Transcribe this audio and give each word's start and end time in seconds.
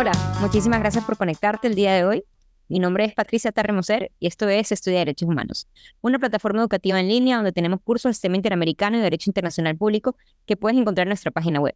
Hola, 0.00 0.12
muchísimas 0.40 0.80
gracias 0.80 1.04
por 1.04 1.18
conectarte 1.18 1.68
el 1.68 1.74
día 1.74 1.92
de 1.92 2.06
hoy. 2.06 2.24
Mi 2.68 2.78
nombre 2.78 3.04
es 3.04 3.12
Patricia 3.12 3.52
Tarremoser 3.52 4.10
y 4.18 4.28
esto 4.28 4.48
es 4.48 4.72
Estudia 4.72 5.00
Derechos 5.00 5.28
Humanos, 5.28 5.68
una 6.00 6.18
plataforma 6.18 6.60
educativa 6.60 6.98
en 6.98 7.08
línea 7.08 7.36
donde 7.36 7.52
tenemos 7.52 7.82
cursos 7.82 8.08
de 8.08 8.14
sistema 8.14 8.36
interamericano 8.36 8.96
y 8.96 9.02
derecho 9.02 9.28
internacional 9.28 9.76
público 9.76 10.16
que 10.46 10.56
puedes 10.56 10.78
encontrar 10.78 11.06
en 11.06 11.10
nuestra 11.10 11.30
página 11.30 11.60
web. 11.60 11.74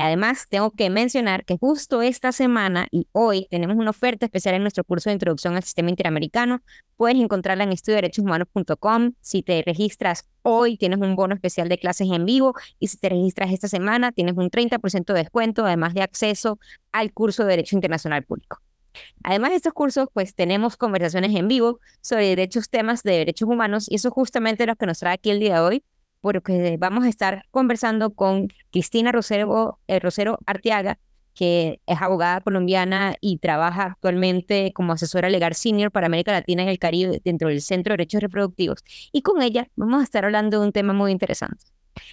Además, 0.00 0.46
tengo 0.48 0.70
que 0.70 0.88
mencionar 0.88 1.44
que 1.44 1.58
justo 1.58 2.00
esta 2.00 2.32
semana 2.32 2.86
y 2.90 3.06
hoy 3.12 3.46
tenemos 3.50 3.76
una 3.76 3.90
oferta 3.90 4.24
especial 4.24 4.54
en 4.54 4.62
nuestro 4.62 4.82
curso 4.82 5.10
de 5.10 5.14
introducción 5.14 5.56
al 5.56 5.62
sistema 5.62 5.90
interamericano. 5.90 6.62
Puedes 6.96 7.18
encontrarla 7.18 7.64
en 7.64 7.72
estudioderechoshumanos.com. 7.72 9.12
Si 9.20 9.42
te 9.42 9.62
registras 9.62 10.28
hoy, 10.42 10.78
tienes 10.78 11.00
un 11.00 11.16
bono 11.16 11.34
especial 11.34 11.68
de 11.68 11.78
clases 11.78 12.08
en 12.10 12.24
vivo 12.24 12.54
y 12.78 12.88
si 12.88 12.96
te 12.96 13.10
registras 13.10 13.52
esta 13.52 13.68
semana, 13.68 14.10
tienes 14.10 14.36
un 14.38 14.50
30% 14.50 15.12
de 15.12 15.18
descuento, 15.18 15.66
además 15.66 15.92
de 15.92 16.02
acceso 16.02 16.58
al 16.92 17.12
curso 17.12 17.44
de 17.44 17.50
Derecho 17.50 17.76
Internacional 17.76 18.24
Público. 18.24 18.58
Además 19.22 19.50
de 19.50 19.56
estos 19.56 19.74
cursos, 19.74 20.08
pues 20.14 20.34
tenemos 20.34 20.78
conversaciones 20.78 21.34
en 21.36 21.46
vivo 21.46 21.78
sobre 22.00 22.28
derechos, 22.28 22.70
temas 22.70 23.02
de 23.02 23.18
derechos 23.18 23.48
humanos 23.48 23.86
y 23.90 23.96
eso 23.96 24.08
es 24.08 24.14
justamente 24.14 24.64
lo 24.66 24.76
que 24.76 24.86
nos 24.86 24.98
trae 24.98 25.14
aquí 25.14 25.30
el 25.30 25.40
día 25.40 25.54
de 25.54 25.60
hoy 25.60 25.84
porque 26.20 26.76
vamos 26.78 27.04
a 27.04 27.08
estar 27.08 27.44
conversando 27.50 28.14
con 28.14 28.48
Cristina 28.70 29.12
Rosero, 29.12 29.78
eh, 29.86 29.98
Rosero 30.00 30.38
Arteaga, 30.46 30.98
que 31.34 31.80
es 31.86 32.02
abogada 32.02 32.40
colombiana 32.40 33.14
y 33.20 33.38
trabaja 33.38 33.84
actualmente 33.84 34.72
como 34.74 34.92
asesora 34.92 35.30
legal 35.30 35.54
senior 35.54 35.90
para 35.90 36.06
América 36.06 36.32
Latina 36.32 36.64
y 36.64 36.68
el 36.68 36.78
Caribe 36.78 37.20
dentro 37.24 37.48
del 37.48 37.62
Centro 37.62 37.92
de 37.92 37.98
Derechos 37.98 38.20
Reproductivos. 38.20 38.80
Y 39.12 39.22
con 39.22 39.40
ella 39.40 39.68
vamos 39.76 40.00
a 40.00 40.04
estar 40.04 40.24
hablando 40.24 40.60
de 40.60 40.66
un 40.66 40.72
tema 40.72 40.92
muy 40.92 41.12
interesante, 41.12 41.64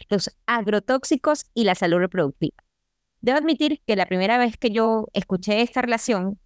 los 0.09 0.31
agrotóxicos 0.45 1.47
y 1.53 1.65
la 1.65 1.75
salud 1.75 1.97
reproductiva. 1.97 2.55
Debo 3.19 3.39
admitir 3.39 3.81
que 3.85 3.95
la 3.95 4.05
primera 4.05 4.37
vez 4.37 4.57
que 4.57 4.69
yo 4.69 5.07
escuché 5.13 5.61
esta 5.61 5.81
relación, 5.81 6.39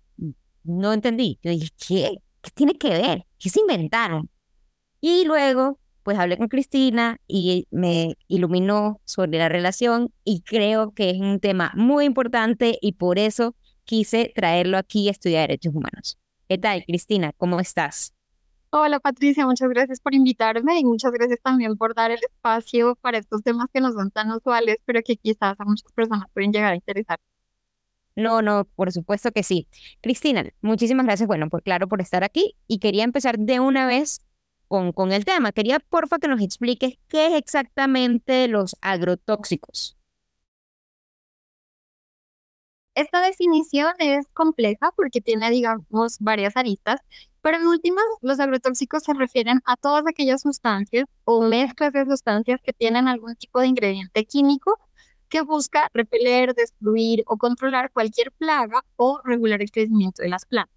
no 0.64 0.94
entendí. 0.94 1.40
Yo 1.44 1.52
dije, 1.52 1.70
¿qué? 1.78 2.16
¿Qué 2.42 2.52
tiene 2.52 2.74
que 2.76 2.90
ver? 2.90 3.26
¿Qué 3.38 3.50
se 3.50 3.60
inventaron? 3.60 4.30
Y 5.00 5.26
luego 5.26 5.81
pues 6.04 6.18
hablé 6.18 6.38
con 6.38 6.48
Cristina 6.48 7.18
y 7.28 7.68
me 7.72 8.18
iluminó 8.28 9.02
sobre 9.06 9.38
la 9.38 9.50
relación 9.50 10.12
y 10.24 10.42
creo 10.42 10.92
que 10.94 11.12
es 11.12 11.20
un 11.20 11.40
tema 11.40 11.72
muy 11.76 12.06
importante 12.06 12.78
y 12.82 12.94
por 12.94 13.20
eso 13.20 13.56
quise 13.84 14.32
traerlo 14.36 14.78
aquí 14.78 15.08
a 15.08 15.12
estudiar 15.12 15.48
derechos 15.48 15.74
humanos. 15.74 16.18
¿Qué 16.48 16.58
tal, 16.58 16.84
Cristina? 16.86 17.34
¿Cómo 17.38 17.60
estás? 17.60 18.14
Hola 18.72 19.02
Patricia, 19.02 19.46
muchas 19.46 19.70
gracias 19.70 20.00
por 20.00 20.16
invitarme 20.16 20.80
y 20.80 20.86
muchas 20.86 21.12
gracias 21.12 21.40
también 21.42 21.76
por 21.76 21.94
dar 21.94 22.10
el 22.12 22.20
espacio 22.24 22.96
para 23.02 23.18
estos 23.18 23.44
temas 23.44 23.68
que 23.74 23.82
no 23.82 23.92
son 23.92 24.12
tan 24.12 24.32
usuales, 24.32 24.78
pero 24.86 25.02
que 25.04 25.18
quizás 25.18 25.60
a 25.60 25.66
muchas 25.66 25.92
personas 25.92 26.28
pueden 26.34 26.54
llegar 26.54 26.72
a 26.72 26.76
interesar. 26.76 27.20
No, 28.16 28.42
no, 28.42 28.66
por 28.76 28.92
supuesto 28.92 29.32
que 29.32 29.44
sí. 29.44 29.68
Cristina, 30.02 30.46
muchísimas 30.62 31.06
gracias, 31.06 31.28
bueno, 31.28 31.50
por 31.50 31.64
claro, 31.64 31.88
por 31.88 32.02
estar 32.02 32.24
aquí 32.24 32.56
y 32.68 32.80
quería 32.80 33.04
empezar 33.04 33.38
de 33.40 33.60
una 33.60 33.88
vez 33.88 34.22
con, 34.72 35.12
el 35.12 35.26
tema. 35.26 35.52
Quería, 35.52 35.80
porfa, 35.80 36.18
que 36.18 36.28
nos 36.30 36.42
expliques 36.42 36.94
qué 37.10 37.28
es 37.28 37.34
exactamente 37.34 38.48
los 38.48 38.78
agrotóxicos. 38.82 39.98
Esta 42.96 43.22
definición 43.22 43.94
es 44.00 44.28
compleja 44.34 44.92
porque 44.96 45.22
tiene, 45.22 45.50
digamos, 45.50 46.18
varias 46.20 46.56
aristas, 46.58 47.00
pero 47.42 47.58
en 47.58 47.68
últimas, 47.68 48.04
los 48.22 48.40
agrotóxicos 48.40 49.04
se 49.04 49.14
refieren 49.14 49.62
a 49.66 49.76
todas 49.76 50.04
aquellas 50.08 50.42
sustancias 50.42 51.06
o 51.24 51.42
mezclas 51.42 51.94
de 51.94 52.06
sustancias 52.06 52.60
que 52.64 52.74
tienen 52.74 53.08
algún 53.08 53.36
tipo 53.36 53.60
de 53.60 53.68
ingrediente 53.68 54.26
químico 54.26 54.78
que 55.30 55.42
busca 55.42 55.90
repeler, 55.94 56.54
destruir 56.54 57.24
o 57.26 57.38
controlar 57.38 57.92
cualquier 57.92 58.32
plaga 58.34 58.84
o 58.98 59.22
regular 59.24 59.62
el 59.62 59.72
crecimiento 59.72 60.22
de 60.22 60.30
las 60.30 60.46
plantas. 60.46 60.76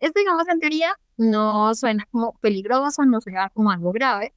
Esto, 0.00 0.20
digamos, 0.20 0.46
en 0.48 0.60
teoría 0.60 0.98
no 1.16 1.74
suena 1.74 2.06
como 2.10 2.34
peligroso, 2.40 3.04
no 3.04 3.20
suena 3.20 3.50
como 3.50 3.70
algo 3.70 3.92
grave, 3.92 4.34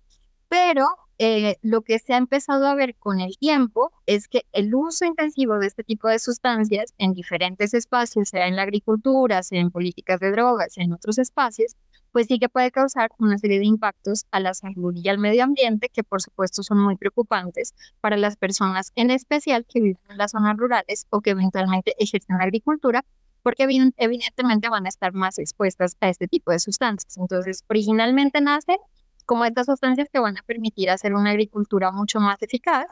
pero 0.48 0.88
eh, 1.22 1.58
lo 1.62 1.82
que 1.82 2.00
se 2.00 2.14
ha 2.14 2.18
empezado 2.18 2.66
a 2.66 2.76
ver 2.76 2.96
con 2.96 3.20
el 3.20 3.38
tiempo 3.38 3.92
es 4.06 4.30
que 4.30 4.46
el 4.54 4.74
uso 4.74 5.04
intensivo 5.06 5.60
de 5.60 5.68
este 5.68 5.84
tipo 5.84 6.08
de 6.08 6.18
sustancias 6.18 6.94
en 6.98 7.14
diferentes 7.14 7.74
espacios, 7.74 8.30
sea 8.30 8.48
en 8.48 8.56
la 8.56 8.62
agricultura, 8.64 9.44
sea 9.44 9.60
en 9.60 9.70
políticas 9.70 10.22
de 10.22 10.32
drogas, 10.32 10.74
sea 10.74 10.86
en 10.86 10.94
otros 10.94 11.18
espacios, 11.18 11.76
pues 12.14 12.28
sí 12.28 12.40
que 12.40 12.48
puede 12.50 12.72
causar 12.72 13.12
una 13.20 13.38
serie 13.38 13.60
de 13.60 13.66
impactos 13.66 14.26
a 14.32 14.40
la 14.40 14.54
salud 14.54 14.96
y 14.96 15.10
al 15.10 15.20
medio 15.20 15.44
ambiente 15.44 15.90
que 15.90 16.04
por 16.04 16.22
supuesto 16.22 16.64
son 16.64 16.80
muy 16.80 16.96
preocupantes 16.96 17.76
para 18.02 18.16
las 18.16 18.38
personas 18.38 18.92
en 18.96 19.12
especial 19.12 19.66
que 19.68 19.82
viven 19.82 20.02
en 20.10 20.18
las 20.18 20.32
zonas 20.32 20.56
rurales 20.58 21.06
o 21.10 21.20
que 21.22 21.32
eventualmente 21.32 21.96
ejercen 22.00 22.38
la 22.38 22.46
agricultura 22.46 23.06
porque 23.44 23.64
evidentemente 23.64 24.70
van 24.70 24.86
a 24.86 24.90
estar 24.90 25.14
más 25.14 25.40
expuestas 25.40 25.98
a 26.02 26.10
este 26.10 26.28
tipo 26.28 26.52
de 26.52 26.60
sustancias. 26.60 27.18
Entonces, 27.18 27.64
originalmente 27.70 28.42
nace 28.42 28.78
como 29.26 29.46
estas 29.46 29.68
sustancias 29.68 30.08
que 30.12 30.20
van 30.20 30.38
a 30.38 30.42
permitir 30.44 30.90
hacer 30.90 31.14
una 31.14 31.30
agricultura 31.30 31.92
mucho 31.92 32.20
más 32.20 32.42
eficaz, 32.42 32.88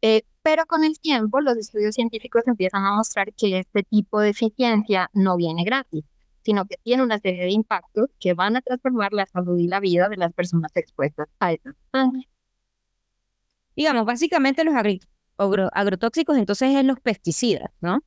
eh, 0.00 0.22
pero 0.42 0.66
con 0.66 0.84
el 0.84 0.98
tiempo 0.98 1.40
los 1.40 1.56
estudios 1.56 1.94
científicos 1.94 2.42
empiezan 2.46 2.84
a 2.84 2.94
mostrar 2.94 3.32
que 3.34 3.58
este 3.58 3.82
tipo 3.82 4.20
de 4.20 4.30
eficiencia 4.30 5.10
no 5.12 5.36
viene 5.36 5.64
gratis, 5.64 6.04
sino 6.44 6.66
que 6.66 6.76
tiene 6.82 7.02
una 7.02 7.18
serie 7.18 7.42
de 7.42 7.50
impactos 7.50 8.10
que 8.18 8.34
van 8.34 8.56
a 8.56 8.62
transformar 8.62 9.12
la 9.12 9.26
salud 9.26 9.58
y 9.58 9.68
la 9.68 9.80
vida 9.80 10.08
de 10.08 10.16
las 10.16 10.32
personas 10.32 10.72
expuestas 10.74 11.28
a 11.40 11.52
estas 11.52 11.74
sustancias. 11.76 12.30
Digamos, 13.76 14.04
básicamente 14.04 14.64
los 14.64 14.74
agrotóxicos 15.72 16.36
entonces 16.36 16.76
es 16.76 16.84
los 16.84 17.00
pesticidas, 17.00 17.70
¿no? 17.80 18.02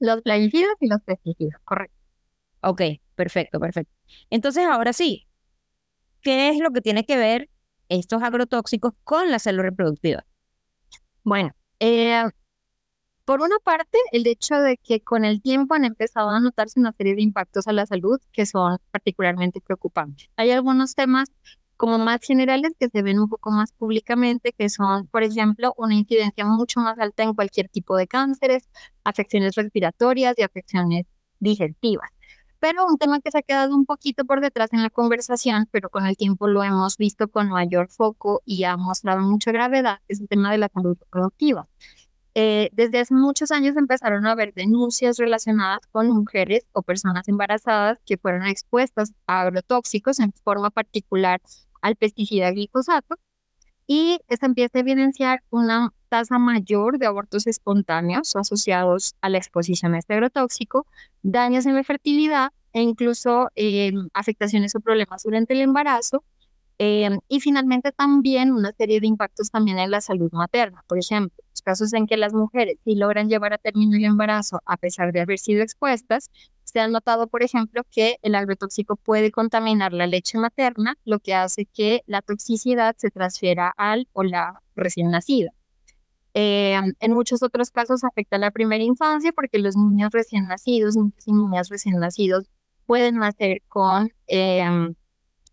Los 0.00 0.22
plaguicidas 0.22 0.74
y 0.80 0.88
los 0.88 1.00
pesticidas, 1.02 1.60
correcto. 1.64 1.96
Ok, 2.62 2.82
perfecto, 3.14 3.60
perfecto. 3.60 3.92
Entonces, 4.30 4.66
ahora 4.66 4.92
sí, 4.92 5.26
¿qué 6.22 6.50
es 6.50 6.58
lo 6.58 6.70
que 6.72 6.80
tiene 6.80 7.04
que 7.06 7.16
ver 7.16 7.50
estos 7.88 8.22
agrotóxicos 8.22 8.94
con 9.04 9.30
la 9.30 9.38
salud 9.38 9.62
reproductiva? 9.62 10.26
Bueno, 11.24 11.52
eh, 11.80 12.24
por 13.24 13.42
una 13.42 13.58
parte, 13.62 13.98
el 14.12 14.26
hecho 14.26 14.56
de 14.56 14.76
que 14.78 15.00
con 15.00 15.24
el 15.24 15.40
tiempo 15.40 15.74
han 15.74 15.84
empezado 15.84 16.30
a 16.30 16.40
notarse 16.40 16.80
una 16.80 16.92
serie 16.92 17.14
de 17.14 17.22
impactos 17.22 17.68
a 17.68 17.72
la 17.72 17.86
salud 17.86 18.18
que 18.32 18.46
son 18.46 18.78
particularmente 18.90 19.60
preocupantes. 19.60 20.28
Hay 20.36 20.50
algunos 20.50 20.94
temas 20.94 21.28
como 21.80 21.98
más 21.98 22.20
generales 22.20 22.72
que 22.78 22.90
se 22.90 23.00
ven 23.00 23.18
un 23.18 23.30
poco 23.30 23.50
más 23.50 23.72
públicamente, 23.72 24.52
que 24.52 24.68
son, 24.68 25.06
por 25.06 25.22
ejemplo, 25.22 25.72
una 25.78 25.94
incidencia 25.94 26.44
mucho 26.44 26.78
más 26.80 26.98
alta 26.98 27.22
en 27.22 27.32
cualquier 27.32 27.70
tipo 27.70 27.96
de 27.96 28.06
cánceres, 28.06 28.68
afecciones 29.02 29.54
respiratorias 29.54 30.34
y 30.36 30.42
afecciones 30.42 31.06
digestivas. 31.38 32.10
Pero 32.58 32.86
un 32.86 32.98
tema 32.98 33.20
que 33.20 33.30
se 33.30 33.38
ha 33.38 33.42
quedado 33.42 33.74
un 33.74 33.86
poquito 33.86 34.26
por 34.26 34.42
detrás 34.42 34.74
en 34.74 34.82
la 34.82 34.90
conversación, 34.90 35.68
pero 35.70 35.88
con 35.88 36.04
el 36.04 36.18
tiempo 36.18 36.48
lo 36.48 36.62
hemos 36.62 36.98
visto 36.98 37.28
con 37.28 37.48
mayor 37.48 37.88
foco 37.88 38.42
y 38.44 38.64
ha 38.64 38.76
mostrado 38.76 39.22
mucha 39.22 39.50
gravedad, 39.50 40.00
es 40.06 40.20
el 40.20 40.28
tema 40.28 40.52
de 40.52 40.58
la 40.58 40.68
salud 40.68 40.98
reproductiva. 41.00 41.66
Eh, 42.34 42.68
desde 42.74 43.00
hace 43.00 43.14
muchos 43.14 43.50
años 43.52 43.76
empezaron 43.78 44.26
a 44.26 44.32
haber 44.32 44.52
denuncias 44.52 45.16
relacionadas 45.16 45.80
con 45.92 46.08
mujeres 46.10 46.66
o 46.72 46.82
personas 46.82 47.26
embarazadas 47.26 47.98
que 48.04 48.18
fueron 48.18 48.46
expuestas 48.46 49.14
a 49.26 49.40
agrotóxicos 49.40 50.20
en 50.20 50.32
forma 50.44 50.68
particular 50.70 51.40
al 51.82 51.96
pesticida 51.96 52.50
glifosato 52.50 53.16
y 53.86 54.20
se 54.28 54.46
empieza 54.46 54.78
a 54.78 54.82
evidenciar 54.82 55.42
una 55.50 55.92
tasa 56.08 56.38
mayor 56.38 56.98
de 56.98 57.06
abortos 57.06 57.46
espontáneos 57.46 58.36
asociados 58.36 59.14
a 59.20 59.28
la 59.28 59.38
exposición 59.38 59.94
a 59.94 59.98
este 59.98 60.14
agrotóxico, 60.14 60.86
daños 61.22 61.66
en 61.66 61.74
la 61.74 61.82
fertilidad 61.82 62.52
e 62.72 62.82
incluso 62.82 63.48
em, 63.56 64.08
afectaciones 64.14 64.74
o 64.76 64.80
problemas 64.80 65.22
durante 65.24 65.54
el 65.54 65.62
embarazo. 65.62 66.22
Em, 66.78 67.18
y 67.28 67.40
finalmente 67.40 67.92
también 67.92 68.52
una 68.52 68.72
serie 68.72 69.00
de 69.00 69.06
impactos 69.06 69.50
también 69.50 69.78
en 69.78 69.90
la 69.90 70.00
salud 70.00 70.30
materna. 70.32 70.82
Por 70.86 70.98
ejemplo, 70.98 71.36
los 71.50 71.60
casos 71.60 71.92
en 71.92 72.06
que 72.06 72.16
las 72.16 72.32
mujeres 72.32 72.78
sí 72.84 72.94
logran 72.94 73.28
llevar 73.28 73.52
a 73.52 73.58
término 73.58 73.96
el 73.96 74.04
embarazo 74.04 74.62
a 74.64 74.76
pesar 74.78 75.12
de 75.12 75.20
haber 75.20 75.38
sido 75.38 75.62
expuestas, 75.62 76.30
se 76.72 76.80
ha 76.80 76.88
notado, 76.88 77.26
por 77.26 77.42
ejemplo, 77.42 77.82
que 77.90 78.18
el 78.22 78.34
agrotóxico 78.34 78.96
puede 78.96 79.30
contaminar 79.30 79.92
la 79.92 80.06
leche 80.06 80.38
materna, 80.38 80.96
lo 81.04 81.18
que 81.18 81.34
hace 81.34 81.66
que 81.66 82.02
la 82.06 82.22
toxicidad 82.22 82.96
se 82.96 83.10
transfiera 83.10 83.72
al 83.76 84.08
o 84.12 84.22
la 84.22 84.62
recién 84.76 85.10
nacida. 85.10 85.52
Eh, 86.34 86.78
en 87.00 87.12
muchos 87.12 87.42
otros 87.42 87.70
casos 87.70 88.04
afecta 88.04 88.36
a 88.36 88.38
la 88.38 88.52
primera 88.52 88.84
infancia 88.84 89.32
porque 89.32 89.58
los 89.58 89.76
niños 89.76 90.10
recién 90.12 90.46
nacidos, 90.46 90.94
y 91.26 91.32
niñas 91.32 91.68
recién 91.68 91.98
nacidos 91.98 92.44
pueden 92.86 93.16
nacer 93.16 93.62
con 93.68 94.12
eh, 94.28 94.64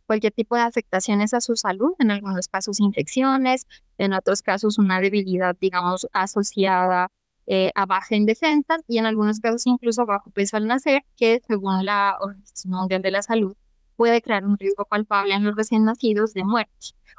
cualquier 0.06 0.34
tipo 0.34 0.56
de 0.56 0.62
afectaciones 0.62 1.34
a 1.34 1.42
su 1.42 1.56
salud, 1.56 1.94
en 2.00 2.12
algunos 2.12 2.48
casos 2.48 2.80
infecciones, 2.80 3.68
en 3.98 4.14
otros 4.14 4.42
casos 4.42 4.78
una 4.78 5.00
debilidad, 5.02 5.56
digamos, 5.60 6.08
asociada 6.14 7.10
eh, 7.48 7.72
a 7.76 7.86
baja 7.86 8.16
en 8.16 8.26
defensa 8.26 8.78
y 8.88 8.98
en 8.98 9.06
algunos 9.06 9.40
casos 9.40 9.66
incluso 9.66 10.06
bajo 10.06 10.30
peso 10.32 10.58
al 10.58 10.68
nacer, 10.68 11.04
que 11.16 11.42
según 11.48 11.86
la 11.86 12.18
Organización 12.20 12.74
Mundial 12.74 13.02
de 13.02 13.12
la 13.12 13.22
Salud 13.24 13.56
puede 13.96 14.22
crear 14.22 14.46
un 14.46 14.58
riesgo 14.58 14.86
palpable 14.86 15.34
en 15.34 15.44
los 15.44 15.56
recién 15.56 15.84
nacidos 15.86 16.34
de 16.34 16.44
muerte 16.44 16.72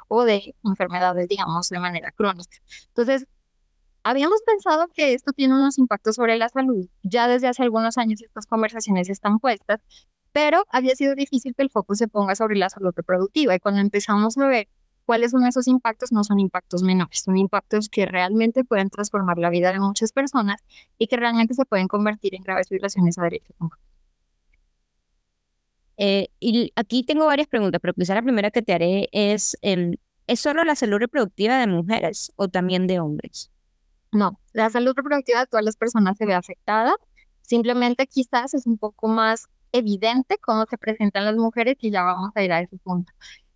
o 0.07 0.23
de 0.23 0.55
enfermedades, 0.63 1.27
digamos, 1.27 1.69
de 1.69 1.79
manera 1.79 2.11
crónica. 2.11 2.57
Entonces, 2.87 3.27
Habíamos 4.03 4.41
pensado 4.43 4.87
que 4.93 5.13
esto 5.13 5.33
tiene 5.33 5.55
unos 5.55 5.77
impactos 5.77 6.15
sobre 6.15 6.37
la 6.37 6.49
salud. 6.49 6.87
Ya 7.03 7.27
desde 7.27 7.47
hace 7.47 7.63
algunos 7.63 7.97
años 7.97 8.21
estas 8.21 8.45
conversaciones 8.45 9.09
están 9.09 9.39
puestas, 9.39 9.81
pero 10.31 10.65
había 10.69 10.95
sido 10.95 11.15
difícil 11.15 11.53
que 11.55 11.63
el 11.63 11.69
foco 11.69 11.95
se 11.95 12.07
ponga 12.07 12.35
sobre 12.35 12.55
la 12.55 12.69
salud 12.69 12.93
reproductiva. 12.95 13.55
Y 13.55 13.59
cuando 13.59 13.81
empezamos 13.81 14.37
a 14.37 14.47
ver 14.47 14.67
cuáles 15.09 15.31
son 15.31 15.43
esos 15.47 15.67
impactos, 15.67 16.11
no 16.11 16.23
son 16.23 16.39
impactos 16.39 16.83
menores, 16.83 17.21
son 17.25 17.35
impactos 17.35 17.89
que 17.89 18.05
realmente 18.05 18.63
pueden 18.63 18.91
transformar 18.91 19.39
la 19.39 19.49
vida 19.49 19.73
de 19.73 19.79
muchas 19.79 20.11
personas 20.11 20.61
y 20.99 21.07
que 21.07 21.17
realmente 21.17 21.55
se 21.55 21.65
pueden 21.65 21.87
convertir 21.87 22.35
en 22.35 22.43
graves 22.43 22.69
violaciones 22.69 23.17
a 23.17 23.23
derechos 23.23 23.55
humanos. 23.59 23.79
Eh, 25.97 26.27
y 26.39 26.71
aquí 26.75 27.01
tengo 27.01 27.25
varias 27.25 27.47
preguntas, 27.47 27.81
pero 27.81 27.95
quizá 27.95 28.13
la 28.13 28.21
primera 28.21 28.51
que 28.51 28.61
te 28.61 28.71
haré 28.71 29.09
es, 29.11 29.57
em, 29.63 29.95
¿es 30.27 30.41
solo 30.41 30.63
la 30.63 30.75
salud 30.75 30.99
reproductiva 30.99 31.57
de 31.57 31.65
mujeres 31.65 32.31
o 32.35 32.47
también 32.47 32.85
de 32.85 32.99
hombres? 32.99 33.49
No, 34.11 34.39
la 34.53 34.69
salud 34.69 34.93
reproductiva 34.95 35.39
de 35.39 35.47
todas 35.47 35.65
las 35.65 35.75
personas 35.75 36.17
se 36.17 36.27
ve 36.27 36.35
afectada. 36.35 36.93
Simplemente 37.41 38.05
quizás 38.05 38.53
es 38.53 38.67
un 38.67 38.77
poco 38.77 39.07
más 39.07 39.47
evidente 39.71 40.37
cómo 40.37 40.67
se 40.69 40.77
presentan 40.77 41.25
las 41.25 41.35
mujeres 41.35 41.77
y 41.79 41.89
ya 41.89 42.03
vamos 42.03 42.29
a 42.35 42.43
ir 42.43 42.51
a 42.51 42.61
ese 42.61 42.77
punto. 42.77 43.11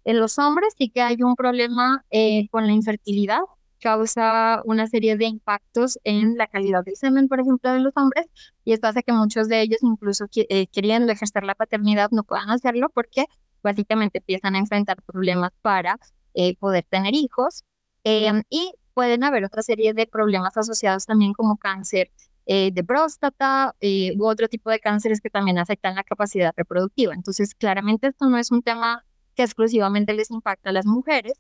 En 0.06 0.20
los 0.20 0.38
hombres 0.40 0.74
sí 0.78 0.90
que 0.90 1.02
hay 1.02 1.18
un 1.24 1.36
problema 1.36 2.06
eh, 2.12 2.48
con 2.50 2.68
la 2.68 2.74
infertilidad, 2.74 3.40
causa 3.80 4.62
una 4.66 4.88
serie 4.88 5.18
de 5.18 5.26
impactos 5.26 6.00
en 6.04 6.38
la 6.38 6.48
calidad 6.48 6.84
del 6.86 6.96
semen, 6.96 7.28
por 7.28 7.40
ejemplo, 7.40 7.72
de 7.72 7.80
los 7.80 7.94
hombres, 7.96 8.28
y 8.64 8.74
esto 8.74 8.88
hace 8.88 9.04
que 9.04 9.12
muchos 9.12 9.50
de 9.50 9.62
ellos, 9.62 9.80
incluso 9.82 10.26
eh, 10.36 10.68
queriendo 10.68 11.12
ejercer 11.12 11.44
la 11.44 11.56
paternidad, 11.56 12.10
no 12.12 12.24
puedan 12.24 12.50
hacerlo 12.50 12.90
porque 12.94 13.26
básicamente 13.62 14.20
empiezan 14.20 14.56
a 14.56 14.60
enfrentar 14.60 15.02
problemas 15.04 15.52
para 15.62 16.00
eh, 16.34 16.56
poder 16.58 16.86
tener 16.90 17.14
hijos. 17.16 17.64
Em, 18.04 18.44
y 18.50 18.74
pueden 18.94 19.24
haber 19.24 19.46
otra 19.46 19.64
serie 19.64 19.94
de 19.94 20.08
problemas 20.08 20.56
asociados 20.58 21.06
también 21.06 21.34
como 21.34 21.58
cáncer 21.58 22.12
eh, 22.46 22.72
de 22.74 22.84
próstata 22.84 23.76
eh, 23.80 24.14
u 24.18 24.26
otro 24.26 24.48
tipo 24.50 24.70
de 24.70 24.80
cánceres 24.80 25.22
que 25.22 25.30
también 25.30 25.58
afectan 25.58 25.96
la 25.96 26.04
capacidad 26.04 26.54
reproductiva. 26.56 27.14
Entonces, 27.14 27.56
claramente 27.56 28.08
esto 28.08 28.30
no 28.30 28.38
es 28.38 28.52
un 28.52 28.62
tema 28.62 29.06
que 29.36 29.44
exclusivamente 29.44 30.14
les 30.14 30.32
impacta 30.32 30.70
a 30.70 30.74
las 30.74 30.86
mujeres, 30.86 31.40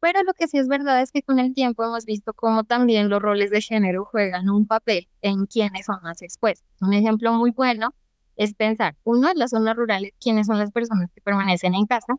pero 0.00 0.22
lo 0.22 0.34
que 0.34 0.46
sí 0.46 0.58
es 0.58 0.68
verdad 0.68 1.00
es 1.00 1.10
que 1.10 1.22
con 1.22 1.38
el 1.38 1.54
tiempo 1.54 1.84
hemos 1.84 2.04
visto 2.04 2.32
cómo 2.34 2.64
también 2.64 3.08
los 3.08 3.20
roles 3.20 3.50
de 3.50 3.60
género 3.60 4.04
juegan 4.04 4.48
un 4.50 4.66
papel 4.66 5.08
en 5.22 5.46
quienes 5.46 5.86
son 5.86 5.98
más 6.02 6.22
expuestos. 6.22 6.68
Un 6.80 6.92
ejemplo 6.92 7.32
muy 7.32 7.50
bueno 7.50 7.94
es 8.36 8.54
pensar, 8.54 8.96
uno, 9.04 9.30
en 9.30 9.38
las 9.38 9.50
zonas 9.50 9.76
rurales, 9.76 10.12
quiénes 10.20 10.46
son 10.46 10.58
las 10.58 10.70
personas 10.70 11.10
que 11.14 11.22
permanecen 11.22 11.74
en 11.74 11.86
casa, 11.86 12.14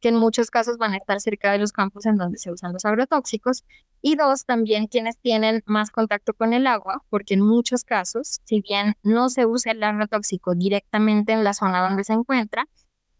que 0.00 0.08
en 0.10 0.16
muchos 0.16 0.50
casos 0.50 0.76
van 0.78 0.92
a 0.92 0.98
estar 0.98 1.20
cerca 1.20 1.50
de 1.52 1.58
los 1.58 1.72
campos 1.72 2.06
en 2.06 2.16
donde 2.16 2.38
se 2.38 2.52
usan 2.52 2.72
los 2.72 2.84
agrotóxicos, 2.84 3.64
y 4.02 4.16
dos, 4.16 4.44
también 4.44 4.86
quienes 4.86 5.16
tienen 5.18 5.62
más 5.66 5.90
contacto 5.90 6.34
con 6.34 6.52
el 6.52 6.66
agua, 6.66 7.02
porque 7.08 7.34
en 7.34 7.40
muchos 7.40 7.84
casos, 7.84 8.40
si 8.44 8.60
bien 8.60 8.94
no 9.02 9.30
se 9.30 9.46
usa 9.46 9.72
el 9.72 9.82
agrotóxico 9.82 10.54
directamente 10.54 11.32
en 11.32 11.42
la 11.42 11.54
zona 11.54 11.82
donde 11.88 12.04
se 12.04 12.12
encuentra, 12.12 12.68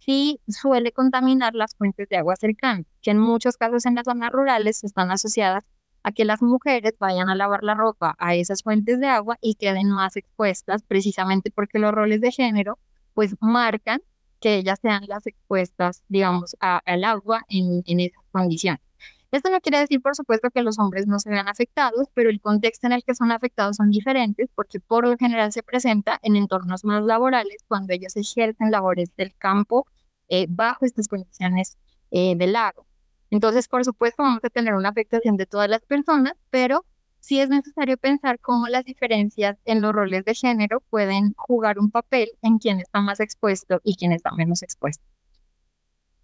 sí 0.05 0.41
suele 0.49 0.93
contaminar 0.93 1.55
las 1.55 1.75
fuentes 1.77 2.09
de 2.09 2.17
agua 2.17 2.37
cercanas, 2.37 2.87
que 3.03 3.11
en 3.11 3.19
muchos 3.19 3.57
casos 3.57 3.87
en 3.87 3.95
las 3.95 4.05
zonas 4.05 4.31
rurales 4.33 4.85
están 4.85 5.11
asociadas 5.11 5.65
a 6.03 6.13
que 6.13 6.25
las 6.25 6.43
mujeres 6.43 6.95
vayan 6.99 7.31
a 7.31 7.35
lavar 7.35 7.63
la 7.63 7.75
ropa 7.75 8.15
a 8.19 8.35
esas 8.35 8.63
fuentes 8.63 9.01
de 9.01 9.07
agua 9.07 9.39
y 9.41 9.55
queden 9.55 9.89
más 9.89 10.17
expuestas, 10.17 10.83
precisamente 10.83 11.51
porque 11.51 11.79
los 11.79 11.93
roles 11.93 12.21
de 12.21 12.31
género 12.31 12.79
pues 13.15 13.37
marcan 13.41 14.03
que 14.41 14.57
ellas 14.57 14.79
sean 14.83 15.05
las 15.09 15.27
expuestas, 15.27 16.03
digamos, 16.09 16.57
al 16.61 17.05
agua 17.05 17.43
en, 17.49 17.83
en 17.87 18.01
esas 18.01 18.23
condiciones. 18.31 18.83
Esto 19.31 19.51
no 19.51 19.61
quiere 19.61 19.81
decir, 19.81 20.01
por 20.01 20.15
supuesto, 20.15 20.51
que 20.51 20.63
los 20.63 20.79
hombres 20.79 21.09
no 21.09 21.19
se 21.19 21.31
vean 21.31 21.49
afectados, 21.49 22.09
pero 22.15 22.31
el 22.31 22.41
contexto 22.41 22.87
en 22.87 22.93
el 22.93 23.03
que 23.03 23.17
son 23.17 23.33
afectados 23.33 23.77
son 23.77 23.91
diferentes 23.91 24.49
porque 24.55 24.79
por 24.79 25.09
lo 25.09 25.17
general 25.17 25.51
se 25.53 25.63
presenta 25.63 26.21
en 26.23 26.37
entornos 26.37 26.85
más 26.85 27.03
laborales 27.03 27.65
cuando 27.67 27.95
ellos 27.95 28.15
ejercen 28.17 28.71
labores 28.71 29.11
del 29.17 29.35
campo 29.35 29.87
eh, 30.35 30.47
bajo 30.49 30.85
estas 30.85 31.07
condiciones 31.07 31.79
eh, 32.11 32.35
del 32.37 32.53
lago. 32.55 32.87
Entonces, 33.31 33.69
por 33.69 33.85
supuesto, 33.85 34.23
vamos 34.23 34.41
a 34.43 34.51
tener 34.51 34.75
una 34.75 34.89
afectación 34.89 35.37
de 35.37 35.47
todas 35.47 35.69
las 35.69 35.83
personas, 35.83 36.35
pero 36.51 36.85
sí 37.21 37.39
es 37.39 37.49
necesario 37.49 37.97
pensar 37.97 38.41
cómo 38.41 38.67
las 38.67 38.85
diferencias 38.85 39.57
en 39.65 39.81
los 39.81 39.93
roles 39.93 40.25
de 40.25 40.35
género 40.35 40.81
pueden 40.91 41.35
jugar 41.37 41.79
un 41.79 41.91
papel 41.91 42.31
en 42.43 42.59
quién 42.59 42.81
está 42.81 43.01
más 43.01 43.21
expuesto 43.21 43.81
y 43.85 43.95
quién 43.95 44.11
está 44.11 44.33
menos 44.33 44.63
expuesto. 44.63 45.05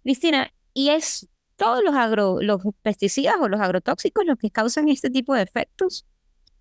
Cristina, 0.03 0.51
¿y 0.73 0.89
es 0.89 1.29
todos 1.55 1.81
los, 1.83 1.95
agro, 1.95 2.41
los 2.41 2.61
pesticidas 2.81 3.35
o 3.39 3.47
los 3.47 3.61
agrotóxicos 3.61 4.25
los 4.25 4.37
que 4.37 4.51
causan 4.51 4.89
este 4.89 5.09
tipo 5.09 5.33
de 5.33 5.43
efectos? 5.43 6.05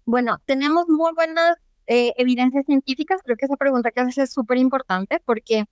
Bueno, 0.05 0.39
tenemos 0.47 0.87
muy 0.89 1.13
buenas 1.15 1.57
eh, 1.87 2.13
evidencias 2.17 2.65
científicas. 2.67 3.21
Creo 3.25 3.37
que 3.37 3.47
esa 3.47 3.57
pregunta 3.57 3.91
que 3.91 4.01
haces 4.01 4.19
es 4.19 4.33
súper 4.33 4.59
importante 4.59 5.21
porque 5.25 5.65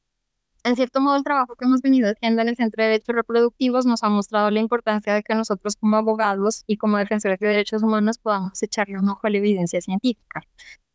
en 0.64 0.76
cierto 0.76 1.00
modo, 1.00 1.16
el 1.16 1.24
trabajo 1.24 1.54
que 1.56 1.64
hemos 1.64 1.82
venido 1.82 2.10
haciendo 2.10 2.42
en 2.42 2.48
el 2.48 2.56
Centro 2.56 2.82
de 2.82 2.90
Derechos 2.90 3.14
Reproductivos 3.14 3.86
nos 3.86 4.02
ha 4.02 4.08
mostrado 4.08 4.50
la 4.50 4.60
importancia 4.60 5.14
de 5.14 5.22
que 5.22 5.34
nosotros 5.34 5.76
como 5.76 5.96
abogados 5.96 6.64
y 6.66 6.76
como 6.76 6.98
defensores 6.98 7.38
de 7.38 7.48
derechos 7.48 7.82
humanos 7.82 8.18
podamos 8.18 8.62
echarle 8.62 8.98
un 8.98 9.08
ojo 9.08 9.26
a 9.26 9.30
la 9.30 9.38
evidencia 9.38 9.80
científica. 9.80 10.42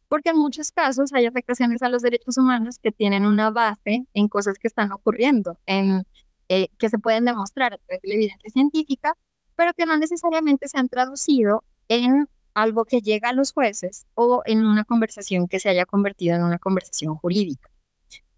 Porque 0.07 0.29
en 0.29 0.37
muchos 0.37 0.71
casos 0.71 1.13
hay 1.13 1.25
afectaciones 1.25 1.81
a 1.81 1.89
los 1.89 2.01
derechos 2.01 2.37
humanos 2.37 2.77
que 2.77 2.91
tienen 2.91 3.25
una 3.25 3.49
base 3.49 4.05
en 4.13 4.27
cosas 4.27 4.59
que 4.59 4.67
están 4.67 4.91
ocurriendo, 4.91 5.57
en, 5.65 6.03
eh, 6.49 6.67
que 6.77 6.89
se 6.89 6.99
pueden 6.99 7.25
demostrar 7.25 7.73
a 7.73 7.77
través 7.77 8.01
de 8.01 8.09
la 8.09 8.15
evidencia 8.15 8.49
científica, 8.51 9.17
pero 9.55 9.73
que 9.73 9.85
no 9.85 9.97
necesariamente 9.97 10.67
se 10.67 10.77
han 10.77 10.89
traducido 10.89 11.63
en 11.87 12.27
algo 12.53 12.85
que 12.85 13.01
llega 13.01 13.29
a 13.29 13.33
los 13.33 13.53
jueces 13.53 14.05
o 14.13 14.43
en 14.45 14.65
una 14.65 14.83
conversación 14.83 15.47
que 15.47 15.59
se 15.59 15.69
haya 15.69 15.85
convertido 15.85 16.35
en 16.35 16.43
una 16.43 16.59
conversación 16.59 17.15
jurídica. 17.15 17.72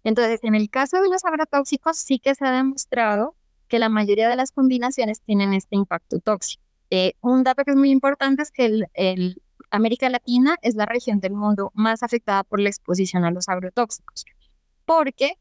Entonces, 0.06 0.38
en 0.44 0.54
el 0.54 0.70
caso 0.70 1.02
de 1.02 1.08
los 1.08 1.24
agrotóxicos, 1.24 1.96
sí 1.96 2.20
que 2.20 2.36
se 2.36 2.46
ha 2.46 2.52
demostrado 2.52 3.34
que 3.66 3.80
la 3.80 3.88
mayoría 3.88 4.28
de 4.28 4.36
las 4.36 4.52
combinaciones 4.52 5.20
tienen 5.20 5.52
este 5.52 5.74
impacto 5.74 6.20
tóxico. 6.20 6.62
Eh, 6.90 7.14
un 7.22 7.42
dato 7.42 7.64
que 7.64 7.72
es 7.72 7.76
muy 7.76 7.90
importante 7.90 8.42
es 8.42 8.52
que 8.52 8.66
el, 8.94 9.42
América 9.68 10.08
Latina 10.08 10.58
es 10.62 10.76
la 10.76 10.86
región 10.86 11.18
del 11.18 11.32
mundo 11.32 11.72
más 11.74 12.04
afectada 12.04 12.44
por 12.44 12.60
la 12.60 12.68
exposición 12.68 13.24
a 13.24 13.32
los 13.32 13.48
agrotóxicos, 13.48 14.26
porque 14.84 15.40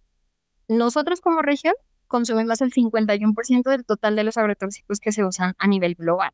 nosotros 0.68 1.22
como 1.22 1.44
región 1.44 1.76
consumimos 2.08 2.60
el 2.62 2.74
51% 2.74 3.70
del 3.70 3.86
total 3.86 4.16
de 4.16 4.24
los 4.24 4.36
agrotóxicos 4.36 5.00
que 5.00 5.12
se 5.12 5.24
usan 5.24 5.54
a 5.60 5.68
nivel 5.68 5.94
global. 5.94 6.32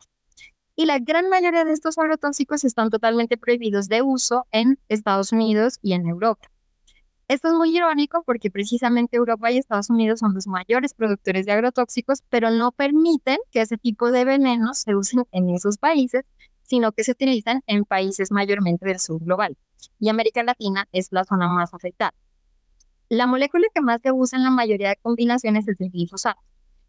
Y 0.78 0.86
la 0.86 1.00
gran 1.00 1.28
mayoría 1.28 1.66
de 1.66 1.74
estos 1.74 1.98
agrotóxicos 1.98 2.64
están 2.64 2.92
totalmente 2.92 3.38
prohibidos 3.38 3.90
de 3.90 4.02
uso 4.02 4.48
en 4.52 4.80
Estados 4.88 5.34
Unidos 5.34 5.80
y 5.82 5.92
en 5.92 6.08
Europa. 6.08 6.48
Esto 7.32 7.48
es 7.48 7.54
muy 7.54 7.74
irónico 7.74 8.24
porque 8.26 8.52
precisamente 8.52 9.16
Europa 9.16 9.50
y 9.50 9.58
Estados 9.58 9.90
Unidos 9.90 10.20
son 10.20 10.34
los 10.34 10.48
mayores 10.48 10.94
productores 10.94 11.46
de 11.46 11.54
agrotóxicos, 11.54 12.24
pero 12.28 12.52
no 12.52 12.74
permiten 12.74 13.38
que 13.52 13.62
ese 13.62 13.78
tipo 13.78 14.12
de 14.12 14.26
venenos 14.26 14.80
se 14.80 14.98
usen 14.98 15.24
en 15.32 15.50
esos 15.50 15.78
países, 15.78 16.26
sino 16.64 16.92
que 16.92 17.06
se 17.06 17.14
utilizan 17.14 17.64
en 17.68 17.86
países 17.86 18.32
mayormente 18.32 18.86
del 18.86 19.00
sur 19.00 19.24
global. 19.24 19.56
Y 19.98 20.10
América 20.10 20.44
Latina 20.44 20.90
es 20.92 21.08
la 21.12 21.24
zona 21.24 21.48
más 21.48 21.74
afectada. 21.74 22.14
La 23.08 23.28
molécula 23.28 23.66
que 23.74 23.80
más 23.80 24.02
se 24.04 24.12
usa 24.12 24.38
en 24.38 24.44
la 24.44 24.52
mayoría 24.52 24.90
de 24.90 24.98
combinaciones 24.98 25.66
es 25.70 25.80
el 25.80 25.90
glifosato. 25.90 26.42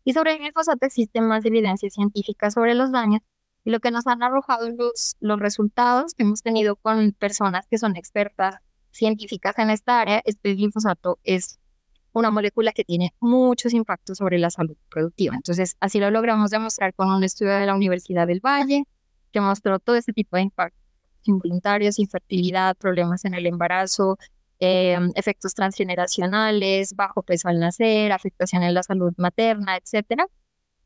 Y 0.03 0.13
sobre 0.13 0.33
el 0.33 0.39
glifosato 0.41 0.85
existen 0.85 1.25
más 1.29 1.45
evidencia 1.45 1.89
científica 1.89 2.51
sobre 2.51 2.75
los 2.75 2.91
daños 2.91 3.21
y 3.63 3.71
lo 3.71 3.79
que 3.79 3.93
nos 3.93 4.09
han 4.09 4.25
arrojado 4.25 4.69
los, 4.71 5.15
los 5.21 5.39
resultados 5.39 6.15
que 6.15 6.25
hemos 6.25 6.43
tenido 6.43 6.75
con 6.75 7.13
personas 7.13 7.69
que 7.69 7.79
son 7.79 7.95
expertas 7.95 8.57
científicas 8.93 9.59
en 9.59 9.71
esta 9.71 10.01
área, 10.01 10.23
este 10.25 10.55
glifosato 10.55 11.19
es 11.25 11.59
una 12.13 12.31
molécula 12.31 12.73
que 12.73 12.85
tiene 12.85 13.15
muchos 13.21 13.73
impactos 13.73 14.19
sobre 14.19 14.39
la 14.39 14.51
salud 14.51 14.77
productiva. 14.91 15.35
Entonces, 15.35 15.77
así 15.81 15.99
lo 15.99 16.11
logramos 16.11 16.51
demostrar 16.51 16.95
con 16.95 17.09
un 17.09 17.25
estudio 17.25 17.53
de 17.53 17.67
la 17.67 17.75
Universidad 17.75 18.27
del 18.27 18.41
Valle, 18.41 18.85
que 19.33 19.41
mostró 19.41 19.79
todo 19.79 19.97
este 19.97 20.13
tipo 20.13 20.37
de 20.37 20.43
impactos 20.43 20.83
involuntarios, 21.25 21.99
infertilidad, 21.99 22.77
problemas 22.77 23.25
en 23.25 23.35
el 23.35 23.47
embarazo, 23.47 24.19
em, 24.59 25.13
efectos 25.15 25.55
transgeneracionales, 25.55 26.95
bajo 26.95 27.23
peso 27.23 27.49
al 27.49 27.59
nacer, 27.59 28.13
afectación 28.13 28.63
en 28.63 28.75
la 28.75 28.83
salud 28.83 29.13
materna, 29.17 29.77
etc. 29.77 30.23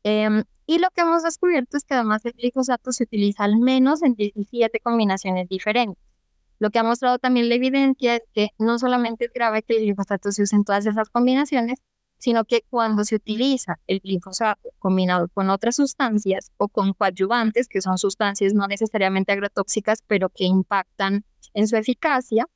Em, 0.03 0.43
y 0.65 0.79
lo 0.79 0.89
que 0.91 1.01
hemos 1.01 1.23
descubierto 1.23 1.77
es 1.77 1.83
que 1.83 1.95
además 1.95 2.25
el 2.25 2.33
glifosato 2.33 2.91
se 2.91 3.03
utiliza 3.03 3.43
al 3.43 3.57
menos 3.57 4.03
en 4.03 4.15
17 4.15 4.79
combinaciones 4.79 5.47
diferentes. 5.49 6.01
Lo 6.59 6.71
que 6.71 6.79
ha 6.79 6.83
mostrado 6.83 7.19
también 7.19 7.49
la 7.49 7.55
evidencia 7.55 8.15
es 8.15 8.23
que 8.33 8.49
no 8.57 8.79
solamente 8.79 9.25
es 9.25 9.33
grave 9.33 9.63
que 9.63 9.77
el 9.77 9.83
glifosato 9.83 10.31
se 10.31 10.43
use 10.43 10.55
en 10.55 10.63
todas 10.63 10.85
esas 10.85 11.09
combinaciones, 11.09 11.79
sino 12.17 12.45
que 12.45 12.63
cuando 12.69 13.03
se 13.03 13.15
utiliza 13.15 13.79
el 13.85 13.99
glifosato 13.99 14.69
combinado 14.79 15.27
con 15.29 15.49
otras 15.49 15.75
sustancias 15.75 16.51
o 16.57 16.67
con 16.67 16.93
coadyuvantes, 16.93 17.67
que 17.67 17.81
son 17.81 17.97
sustancias 17.97 18.53
no 18.53 18.67
necesariamente 18.67 19.31
agrotóxicas, 19.31 20.01
pero 20.07 20.29
que 20.29 20.45
impactan 20.45 21.25
en 21.53 21.67
su 21.67 21.75
eficacia, 21.75 22.47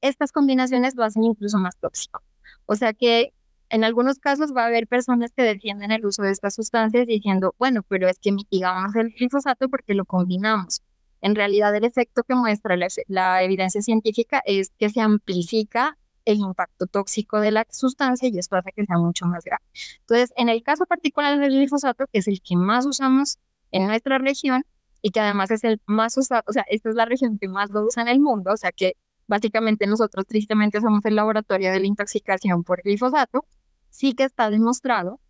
estas 0.00 0.30
combinaciones 0.30 0.94
lo 0.94 1.04
hacen 1.04 1.24
incluso 1.24 1.58
más 1.58 1.76
tóxico. 1.78 2.22
O 2.66 2.76
sea 2.76 2.92
que 2.92 3.32
en 3.70 3.84
algunos 3.84 4.18
casos 4.18 4.52
va 4.54 4.64
a 4.64 4.66
haber 4.66 4.86
personas 4.86 5.32
que 5.34 5.42
defienden 5.42 5.90
el 5.90 6.04
uso 6.04 6.22
de 6.22 6.30
estas 6.30 6.54
sustancias 6.54 7.06
diciendo, 7.06 7.54
bueno, 7.58 7.82
pero 7.82 8.08
es 8.08 8.18
que 8.18 8.32
mitigamos 8.32 8.94
el 8.96 9.10
glifosato 9.10 9.68
porque 9.68 9.94
lo 9.94 10.04
combinamos 10.04 10.82
En 11.20 11.34
realidad, 11.34 11.74
el 11.74 11.84
efecto 11.84 12.22
que 12.22 12.34
muestra 12.34 12.76
la, 13.08 13.42
evidencia 13.42 13.82
científica 13.82 14.42
es 14.44 14.72
que 14.78 14.88
se 14.88 15.00
amplifica 15.00 15.98
el 16.24 16.38
impacto 16.38 16.86
tóxico 16.86 17.40
de 17.40 17.50
la 17.50 17.66
sustancia 17.70 18.28
y 18.28 18.38
esto 18.38 18.56
hace 18.56 18.72
que 18.72 18.84
sea 18.84 18.98
mucho 18.98 19.26
más 19.26 19.44
grave. 19.44 19.64
Entonces, 20.00 20.32
en 20.36 20.48
el 20.48 20.62
caso 20.62 20.86
particular 20.86 21.38
del 21.38 21.50
glifosato, 21.50 22.06
que 22.12 22.18
es 22.18 22.28
el 22.28 22.40
que 22.42 22.56
más 22.56 22.86
usamos 22.86 23.38
en 23.72 23.86
nuestra 23.86 24.18
región 24.18 24.64
y 25.00 25.10
que 25.10 25.20
además 25.20 25.50
es 25.50 25.64
el 25.64 25.80
más 25.86 26.16
usado, 26.18 26.42
o 26.46 26.52
sea, 26.52 26.64
esta 26.68 26.90
es 26.90 26.94
la 26.94 27.06
región 27.06 27.38
que 27.38 27.48
más 27.48 27.70
lo 27.70 27.84
usa 27.86 28.02
en 28.02 28.08
el 28.08 28.20
mundo, 28.20 28.52
o 28.52 28.56
sea 28.56 28.72
que 28.72 28.94
básicamente 29.26 29.86
nosotros 29.86 30.26
tristemente 30.26 30.80
somos 30.80 31.04
el 31.04 31.16
laboratorio 31.16 31.72
de 31.72 31.80
la 31.80 31.86
intoxicación 31.86 32.62
por 32.64 32.82
glifosato, 32.82 33.46
sí 33.90 34.14
que 34.14 34.24
está 34.24 34.50
demostrado 34.50 35.20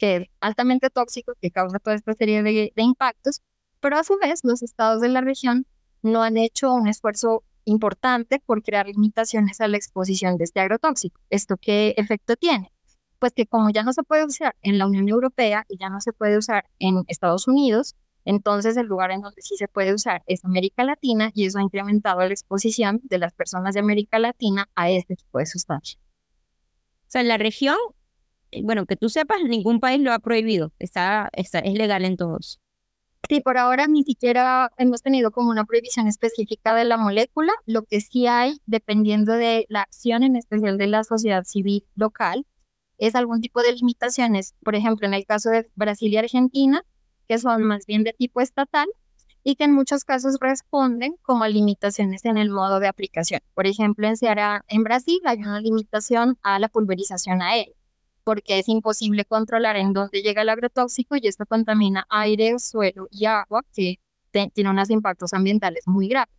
que 0.00 0.16
es 0.16 0.28
altamente 0.40 0.90
tóxico, 0.90 1.34
que 1.40 1.50
causa 1.50 1.78
toda 1.78 1.94
esta 1.94 2.14
serie 2.14 2.42
de, 2.42 2.72
impactos, 2.76 3.42
pero 3.80 3.98
a 3.98 4.04
su 4.04 4.18
vez 4.18 4.40
los 4.44 4.62
estados 4.62 5.00
de 5.00 5.08
la 5.08 5.20
región 5.20 5.66
no 6.02 6.22
han 6.22 6.36
hecho 6.36 6.72
un 6.72 6.88
esfuerzo 6.88 7.44
importante 7.64 8.40
por 8.40 8.62
crear 8.62 8.86
limitaciones 8.86 9.60
a 9.60 9.68
la 9.68 9.76
exposición 9.76 10.36
de 10.36 10.44
este 10.44 10.60
agrotóxico. 10.60 11.20
¿Esto 11.30 11.56
qué 11.56 11.94
efecto 11.96 12.36
tiene? 12.36 12.72
Pues 13.18 13.32
que 13.32 13.46
como 13.46 13.70
ya 13.70 13.82
no 13.82 13.92
se 13.92 14.02
puede 14.02 14.24
usar 14.24 14.56
en 14.62 14.78
la 14.78 14.86
Unión 14.86 15.08
Europea 15.08 15.66
y 15.68 15.76
ya 15.78 15.90
no 15.90 16.00
se 16.00 16.12
puede 16.12 16.38
usar 16.38 16.64
en 16.78 17.04
Estados 17.06 17.46
Unidos, 17.48 17.96
entonces 18.24 18.76
el 18.76 18.86
lugar 18.86 19.10
en 19.10 19.20
donde 19.20 19.42
sí 19.42 19.56
se 19.56 19.68
puede 19.68 19.94
usar 19.94 20.22
es 20.26 20.44
América 20.44 20.84
Latina 20.84 21.30
y 21.34 21.46
eso 21.46 21.58
ha 21.58 21.62
incrementado 21.62 22.20
la 22.20 22.26
exposición 22.26 23.00
de 23.04 23.18
las 23.18 23.32
personas 23.32 23.74
de 23.74 23.80
América 23.80 24.18
Latina 24.18 24.68
a 24.74 24.90
este 24.90 25.16
tipo 25.16 25.38
de 25.38 25.46
sustancias. 25.46 26.00
O 27.02 27.10
sea, 27.10 27.22
en 27.22 27.28
la 27.28 27.38
región 27.38 27.76
eh, 28.50 28.62
bueno, 28.62 28.86
que 28.86 28.96
tú 28.96 29.08
sepas, 29.08 29.42
ningún 29.44 29.80
país 29.80 30.00
lo 30.00 30.12
ha 30.12 30.18
prohibido, 30.18 30.72
está, 30.78 31.30
está, 31.32 31.60
es 31.60 31.74
legal 31.74 32.04
en 32.04 32.16
todos. 32.16 32.59
Sí, 33.30 33.40
por 33.40 33.58
ahora 33.58 33.86
ni 33.86 34.02
siquiera 34.02 34.72
hemos 34.76 35.02
tenido 35.02 35.30
como 35.30 35.50
una 35.50 35.64
prohibición 35.64 36.08
específica 36.08 36.74
de 36.74 36.84
la 36.84 36.96
molécula. 36.96 37.52
Lo 37.64 37.84
que 37.84 38.00
sí 38.00 38.26
hay, 38.26 38.60
dependiendo 38.66 39.34
de 39.34 39.66
la 39.68 39.82
acción 39.82 40.24
en 40.24 40.34
especial 40.34 40.78
de 40.78 40.88
la 40.88 41.04
sociedad 41.04 41.44
civil 41.44 41.86
local, 41.94 42.44
es 42.98 43.14
algún 43.14 43.40
tipo 43.40 43.62
de 43.62 43.72
limitaciones. 43.72 44.56
Por 44.64 44.74
ejemplo, 44.74 45.06
en 45.06 45.14
el 45.14 45.26
caso 45.26 45.48
de 45.50 45.70
Brasil 45.76 46.12
y 46.12 46.16
Argentina, 46.16 46.82
que 47.28 47.38
son 47.38 47.62
más 47.62 47.86
bien 47.86 48.02
de 48.02 48.14
tipo 48.14 48.40
estatal 48.40 48.88
y 49.44 49.54
que 49.54 49.62
en 49.62 49.74
muchos 49.74 50.02
casos 50.02 50.38
responden 50.40 51.14
como 51.22 51.46
limitaciones 51.46 52.24
en 52.24 52.36
el 52.36 52.50
modo 52.50 52.80
de 52.80 52.88
aplicación. 52.88 53.42
Por 53.54 53.68
ejemplo, 53.68 54.08
en, 54.08 54.14
en 54.66 54.82
Brasil 54.82 55.20
hay 55.24 55.38
una 55.38 55.60
limitación 55.60 56.36
a 56.42 56.58
la 56.58 56.68
pulverización 56.68 57.42
aérea 57.42 57.79
porque 58.30 58.60
es 58.60 58.68
imposible 58.68 59.24
controlar 59.24 59.74
en 59.74 59.92
dónde 59.92 60.22
llega 60.22 60.42
el 60.42 60.50
agrotóxico 60.50 61.16
y 61.16 61.26
esto 61.26 61.46
contamina 61.46 62.06
aire, 62.08 62.60
suelo 62.60 63.08
y 63.10 63.24
agua, 63.24 63.62
que 63.74 63.96
tiene 64.30 64.70
unos 64.70 64.88
impactos 64.88 65.34
ambientales 65.34 65.82
muy 65.88 66.06
graves. 66.06 66.32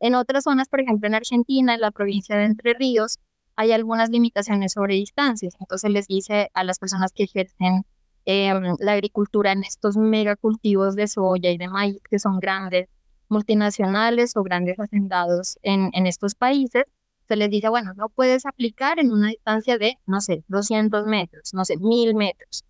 En 0.00 0.16
otras 0.16 0.42
zonas, 0.42 0.68
por 0.68 0.80
ejemplo 0.80 1.06
en 1.06 1.14
Argentina, 1.14 1.72
en 1.72 1.82
la 1.82 1.92
provincia 1.92 2.36
de 2.36 2.46
Entre 2.46 2.74
Ríos, 2.74 3.20
hay 3.54 3.70
algunas 3.70 4.10
limitaciones 4.10 4.72
sobre 4.72 4.96
distancias. 4.96 5.54
Entonces 5.60 5.88
les 5.92 6.08
dice 6.08 6.50
a 6.52 6.64
las 6.64 6.80
personas 6.80 7.12
que 7.12 7.22
ejercen 7.22 7.84
em, 8.24 8.74
la 8.80 8.94
agricultura 8.94 9.52
en 9.52 9.62
estos 9.62 9.96
megacultivos 9.96 10.96
de 10.96 11.06
soya 11.06 11.52
y 11.52 11.58
de 11.58 11.68
maíz, 11.68 12.02
que 12.10 12.18
son 12.18 12.40
grandes 12.40 12.88
multinacionales 13.28 14.36
o 14.36 14.42
grandes 14.42 14.80
hacendados 14.80 15.60
en, 15.62 15.90
en 15.92 16.08
estos 16.08 16.34
países, 16.34 16.86
se 17.30 17.36
les 17.36 17.48
dice, 17.48 17.68
bueno, 17.68 17.94
no 17.94 18.08
puedes 18.08 18.44
aplicar 18.44 18.98
en 18.98 19.12
una 19.12 19.28
distancia 19.28 19.78
de, 19.78 19.98
no 20.04 20.20
sé, 20.20 20.42
200 20.48 21.06
metros, 21.06 21.54
no 21.54 21.64
sé, 21.64 21.76
1000 21.76 22.16
metros. 22.16 22.64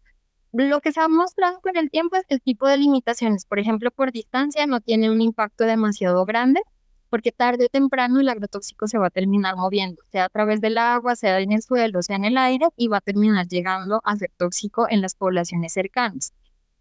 Lo 0.52 0.82
que 0.82 0.92
se 0.92 1.00
ha 1.00 1.08
mostrado 1.08 1.60
con 1.62 1.78
el 1.78 1.90
tiempo 1.90 2.16
es 2.16 2.24
el 2.28 2.42
tipo 2.42 2.68
de 2.68 2.76
limitaciones, 2.76 3.46
por 3.46 3.58
ejemplo, 3.58 3.90
por 3.90 4.12
distancia, 4.12 4.66
no 4.66 4.82
tiene 4.82 5.10
un 5.10 5.22
impacto 5.22 5.64
demasiado 5.64 6.26
grande, 6.26 6.60
porque 7.08 7.32
tarde 7.32 7.64
o 7.64 7.68
temprano 7.70 8.20
el 8.20 8.28
agrotóxico 8.28 8.86
se 8.86 8.98
va 8.98 9.06
a 9.06 9.10
terminar 9.10 9.56
moviendo, 9.56 10.02
sea 10.12 10.26
a 10.26 10.28
través 10.28 10.60
del 10.60 10.76
agua, 10.76 11.16
sea 11.16 11.40
en 11.40 11.52
el 11.52 11.62
suelo, 11.62 12.02
sea 12.02 12.16
en 12.16 12.26
el 12.26 12.36
aire, 12.36 12.66
y 12.76 12.88
va 12.88 12.98
a 12.98 13.00
terminar 13.00 13.46
llegando 13.48 14.02
a 14.04 14.16
ser 14.16 14.30
tóxico 14.36 14.86
en 14.90 15.00
las 15.00 15.14
poblaciones 15.14 15.72
cercanas. 15.72 16.34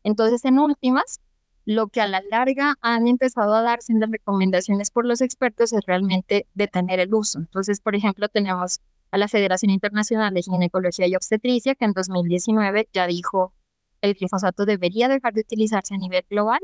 Entonces, 0.03 0.43
en 0.43 0.59
últimas, 0.59 1.21
lo 1.69 1.87
que 1.87 2.01
a 2.01 2.07
la 2.07 2.23
larga 2.31 2.77
han 2.81 3.07
empezado 3.07 3.53
a 3.53 3.61
darse 3.61 3.93
en 3.93 3.99
las 3.99 4.09
recomendaciones 4.09 4.89
por 4.89 5.05
los 5.05 5.21
expertos 5.21 5.71
es 5.71 5.85
realmente 5.85 6.47
detener 6.55 6.99
el 6.99 7.13
uso. 7.13 7.37
Entonces, 7.37 7.79
por 7.79 7.93
ejemplo, 7.95 8.27
tenemos 8.27 8.79
a 9.11 9.19
la 9.19 9.27
Federación 9.27 9.69
Internacional 9.69 10.33
de 10.33 10.41
Ginecología 10.41 11.05
y 11.05 11.13
Obstetricia, 11.13 11.75
que 11.75 11.85
en 11.85 11.93
2019 11.93 12.89
ya 12.91 13.05
dijo 13.05 13.53
el 14.01 14.15
glifosato 14.15 14.65
debería 14.65 15.07
dejar 15.09 15.33
de 15.33 15.41
utilizarse 15.41 15.93
a 15.93 15.99
nivel 15.99 16.25
global 16.27 16.59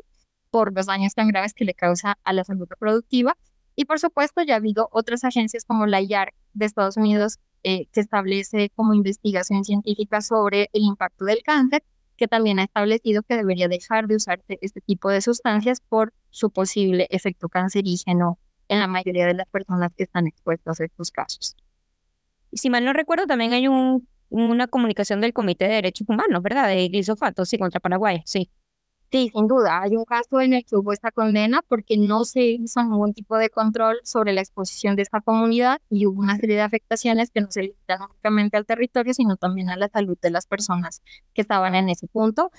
por 0.50 0.74
los 0.74 0.88
daños 0.88 1.14
tan 1.14 1.28
graves 1.28 1.54
que 1.54 1.66
le 1.66 1.76
causa 1.76 2.18
a 2.24 2.34
la 2.34 2.44
salud 2.44 2.66
reproductiva. 2.68 3.38
Y 3.76 3.86
por 3.86 4.00
supuesto, 4.00 4.42
ya 4.42 4.56
ha 4.56 4.58
habido 4.58 4.90
otras 4.92 5.24
agencias 5.24 5.66
como 5.66 5.86
la 5.86 6.02
IARC 6.02 6.34
de 6.56 6.66
Estados 6.66 6.98
Unidos 6.98 7.38
eh, 7.62 7.86
que 7.92 8.00
establece 8.00 8.72
como 8.76 8.96
investigación 8.96 9.66
científica 9.66 10.22
sobre 10.22 10.72
el 10.74 10.82
impacto 10.82 11.26
del 11.26 11.44
cáncer 11.44 11.84
que 12.18 12.28
también 12.28 12.60
ha 12.60 12.64
establecido 12.64 13.24
que 13.24 13.36
debería 13.36 13.68
dejar 13.68 14.08
de 14.08 14.16
usarse 14.16 14.58
este 14.62 14.82
tipo 14.82 15.10
de 15.10 15.22
sustancias 15.22 15.82
por 15.82 16.14
su 16.30 16.50
posible 16.52 17.08
efecto 17.10 17.50
cancerígeno 17.50 18.40
en 18.68 18.80
la 18.80 18.88
mayoría 18.88 19.26
de 19.26 19.34
las 19.34 19.48
personas 19.48 19.92
que 19.96 20.04
están 20.04 20.28
expuestas 20.28 20.80
a 20.80 20.86
estos 20.86 21.12
casos. 21.12 21.56
Y 22.52 22.58
si 22.58 22.70
mal 22.70 22.86
no 22.86 22.94
recuerdo, 22.94 23.28
también 23.28 23.54
hay 23.54 23.68
un, 23.68 24.08
una 24.30 24.68
comunicación 24.68 25.22
del 25.22 25.34
Comité 25.34 25.66
de 25.66 25.76
Derechos 25.76 26.08
Humanos, 26.10 26.42
¿verdad? 26.42 26.68
De 26.68 26.88
glisofato, 26.88 27.46
sí, 27.46 27.58
contra 27.58 27.80
Paraguay, 27.80 28.22
sí. 28.26 28.50
Sí, 29.12 29.32
sin 29.34 29.48
duda. 29.48 29.82
Hay 29.82 29.96
un 29.96 30.04
caso 30.04 30.42
en 30.42 30.54
el 30.54 30.66
que 30.66 30.76
hubo 30.76 30.92
esta 30.92 31.12
condena 31.12 31.62
porque 31.68 31.96
no 31.98 32.26
se 32.26 32.44
hizo 32.44 32.84
ningún 32.84 33.14
tipo 33.14 33.38
de 33.38 33.50
control 33.50 34.00
sobre 34.04 34.34
la 34.34 34.42
exposición 34.42 34.96
de 34.96 35.04
esta 35.04 35.22
comunidad 35.22 35.80
y 35.90 36.06
hubo 36.06 36.20
una 36.20 36.38
serie 36.38 36.56
de 36.58 36.64
afectaciones 36.64 37.32
que 37.32 37.40
no 37.42 37.48
se 37.50 37.62
limitaron 37.64 38.10
únicamente 38.12 38.58
al 38.58 38.66
territorio, 38.66 39.14
sino 39.14 39.38
también 39.38 39.70
a 39.70 39.78
la 39.78 39.88
salud 39.90 40.18
de 40.22 40.32
las 40.32 40.48
personas 40.48 41.02
que 41.34 41.42
estaban 41.42 41.76
en 41.76 41.90
ese 41.90 42.08
punto. 42.08 42.52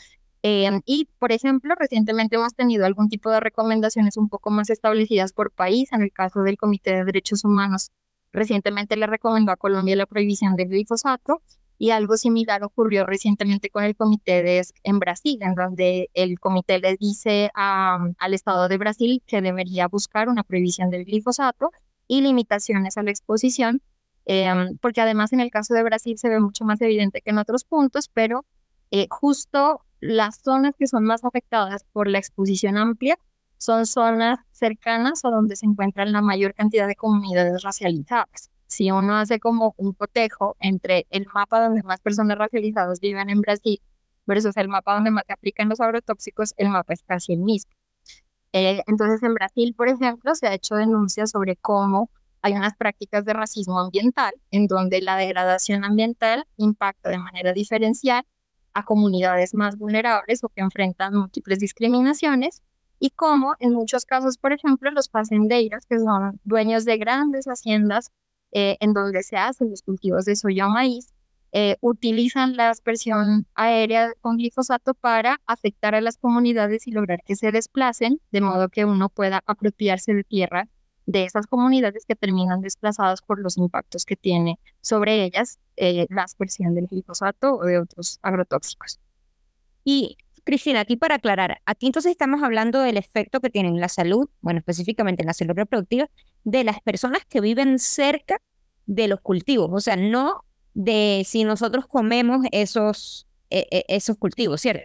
Em, 0.43 0.81
y, 0.87 1.09
por 1.19 1.33
ejemplo, 1.33 1.75
recientemente 1.79 2.37
hemos 2.37 2.55
tenido 2.55 2.87
algún 2.87 3.09
tipo 3.09 3.31
de 3.31 3.41
recomendaciones 3.41 4.17
un 4.17 4.29
poco 4.29 4.51
más 4.51 4.71
establecidas 4.71 5.33
por 5.33 5.51
país. 5.53 5.93
En 5.93 6.03
el 6.03 6.13
caso 6.13 6.43
del 6.43 6.57
Comité 6.57 6.95
de 6.95 7.05
Derechos 7.05 7.45
Humanos, 7.45 7.91
recientemente 8.33 8.97
le 8.97 9.07
recomendó 9.07 9.53
a 9.53 9.57
Colombia 9.57 9.97
la 9.97 10.07
prohibición 10.07 10.55
del 10.57 10.69
glifosato 10.69 11.43
y 11.79 11.91
algo 11.91 12.17
similar 12.17 12.65
ocurrió 12.65 13.05
recientemente 13.07 13.71
con 13.71 13.85
el 13.85 13.97
comité 13.97 14.43
de, 14.43 14.67
en 14.83 14.99
Brasil, 14.99 15.39
en 15.43 15.55
donde 15.55 16.11
el 16.15 16.39
comité 16.41 16.79
le 16.79 16.97
dice 16.97 17.51
al 17.55 18.35
Estado 18.35 18.69
de 18.69 18.79
Brasil 18.79 19.23
que 19.27 19.43
debería 19.43 19.89
buscar 19.89 20.29
una 20.29 20.43
prohibición 20.43 20.91
del 20.91 21.05
glifosato 21.05 21.73
y 22.09 22.23
limitaciones 22.23 22.97
a 22.97 23.03
la 23.03 23.11
exposición, 23.11 23.83
em, 24.25 24.77
porque 24.79 25.01
además 25.01 25.33
en 25.33 25.41
el 25.41 25.51
caso 25.51 25.75
de 25.75 25.83
Brasil 25.83 26.19
se 26.19 26.29
ve 26.29 26.41
mucho 26.41 26.65
más 26.65 26.81
evidente 26.81 27.21
que 27.21 27.31
en 27.31 27.39
otros 27.39 27.65
puntos, 27.65 28.09
pero 28.13 28.45
eh, 28.91 29.07
justo 29.11 29.83
las 30.01 30.41
zonas 30.43 30.75
que 30.79 30.87
son 30.87 31.05
más 31.05 31.25
afectadas 31.25 31.85
por 31.93 32.09
la 32.09 32.19
exposición 32.19 32.77
amplia 32.77 33.19
son 33.59 33.87
zonas 33.87 34.39
cercanas 34.53 35.25
o 35.25 35.31
donde 35.31 35.57
se 35.57 35.67
encuentran 35.67 36.13
la 36.13 36.23
mayor 36.23 36.55
cantidad 36.55 36.87
de 36.87 36.95
comunidades 36.95 37.63
racializadas 37.63 38.51
si 38.77 38.91
uno 38.91 39.17
hace 39.17 39.41
como 39.41 39.75
un 39.79 39.95
cotejo 39.95 40.55
entre 40.61 41.07
el 41.09 41.27
mapa 41.33 41.65
donde 41.65 41.83
más 41.83 42.01
personas 42.01 42.37
racializadas 42.37 43.01
viven 43.01 43.31
en 43.31 43.41
Brasil 43.41 43.81
versus 44.27 44.55
el 44.59 44.69
mapa 44.69 44.95
donde 44.95 45.11
más 45.11 45.25
se 45.27 45.33
aplican 45.33 45.71
los 45.71 45.81
agrotóxicos, 45.81 46.53
el 46.59 46.69
mapa 46.69 46.93
es 46.93 47.03
casi 47.03 47.33
el 47.33 47.41
mismo. 47.41 47.73
Eh, 48.53 48.83
entonces, 48.87 49.23
en 49.23 49.33
Brasil, 49.33 49.75
por 49.75 49.89
ejemplo, 49.89 50.35
se 50.35 50.47
ha 50.47 50.55
hecho 50.55 50.75
denuncias 50.75 51.31
sobre 51.31 51.57
cómo 51.57 52.11
hay 52.43 52.53
unas 52.53 52.77
prácticas 52.77 53.25
de 53.25 53.33
racismo 53.33 53.81
ambiental 53.81 54.35
en 54.51 54.67
donde 54.67 55.01
la 55.01 55.17
degradación 55.17 55.83
ambiental 55.83 56.47
impacta 56.59 57.09
de 57.09 57.19
manera 57.19 57.55
diferencial 57.55 58.27
a 58.75 58.85
comunidades 58.85 59.55
más 59.55 59.79
vulnerables 59.79 60.45
o 60.45 60.51
que 60.51 60.61
enfrentan 60.61 61.15
múltiples 61.15 61.61
discriminaciones 61.61 62.63
y 62.99 63.09
cómo 63.11 63.55
en 63.59 63.73
muchos 63.73 64.05
casos, 64.05 64.37
por 64.37 64.53
ejemplo, 64.53 64.91
los 64.91 65.09
fazendeiros, 65.09 65.87
que 65.87 65.99
son 65.99 66.39
dueños 66.45 66.85
de 66.85 66.99
grandes 66.99 67.47
haciendas 67.47 68.11
eh, 68.59 68.79
en 68.81 68.95
donde 68.95 69.23
se 69.23 69.37
hacen 69.37 69.69
los 69.69 69.83
cultivos 69.83 70.25
de 70.25 70.35
soya 70.35 70.67
o 70.67 70.71
maíz, 70.71 71.13
eh, 71.53 71.77
utilizan 71.83 72.57
la 72.57 72.71
aspersión 72.71 73.47
aérea 73.55 74.15
con 74.23 74.39
glifosato 74.39 74.95
para 74.95 75.43
afectar 75.47 75.95
a 75.95 76.01
las 76.01 76.17
comunidades 76.17 76.87
y 76.87 76.91
lograr 76.91 77.21
que 77.23 77.37
se 77.37 77.53
desplacen, 77.53 78.19
de 78.33 78.41
modo 78.41 78.71
que 78.71 78.87
uno 78.87 79.11
pueda 79.11 79.43
apropiarse 79.45 80.15
de 80.15 80.25
tierra 80.25 80.71
de 81.05 81.25
esas 81.25 81.47
comunidades 81.47 82.07
que 82.07 82.17
terminan 82.17 82.63
desplazadas 82.63 83.21
por 83.21 83.41
los 83.41 83.59
impactos 83.59 84.07
que 84.07 84.17
tiene 84.17 84.59
sobre 84.81 85.23
ellas 85.23 85.59
eh, 85.77 86.07
la 86.09 86.23
aspersión 86.23 86.75
del 86.75 86.87
glifosato 86.87 87.57
o 87.57 87.65
de 87.67 87.79
otros 87.79 88.19
agrotóxicos. 88.23 89.01
Y 89.85 90.17
Cristina, 90.45 90.81
aquí 90.81 90.97
para 90.97 91.17
aclarar, 91.17 91.61
aquí 91.67 91.85
entonces 91.85 92.13
estamos 92.13 92.43
hablando 92.43 92.81
del 92.81 92.97
efecto 92.97 93.41
que 93.41 93.51
tiene 93.51 93.69
en 93.69 93.81
la 93.81 93.91
salud, 93.91 94.31
bueno, 94.41 94.61
específicamente 94.61 95.23
en 95.23 95.27
la 95.27 95.35
salud 95.35 95.55
reproductiva, 95.55 96.09
de 96.47 96.63
las 96.63 96.81
personas 96.81 97.25
que 97.29 97.41
viven 97.41 97.81
cerca 97.81 98.41
de 98.87 99.09
los 99.09 99.21
cultivos, 99.21 99.69
o 99.73 99.81
sea, 99.81 99.97
no 99.97 100.45
de 100.75 101.25
si 101.27 101.43
nosotros 101.43 101.89
comemos 101.89 102.47
esos, 102.53 103.27
e, 103.51 103.67
e, 103.73 103.85
esos 103.89 104.17
cultivos, 104.17 104.61
¿cierto? 104.61 104.85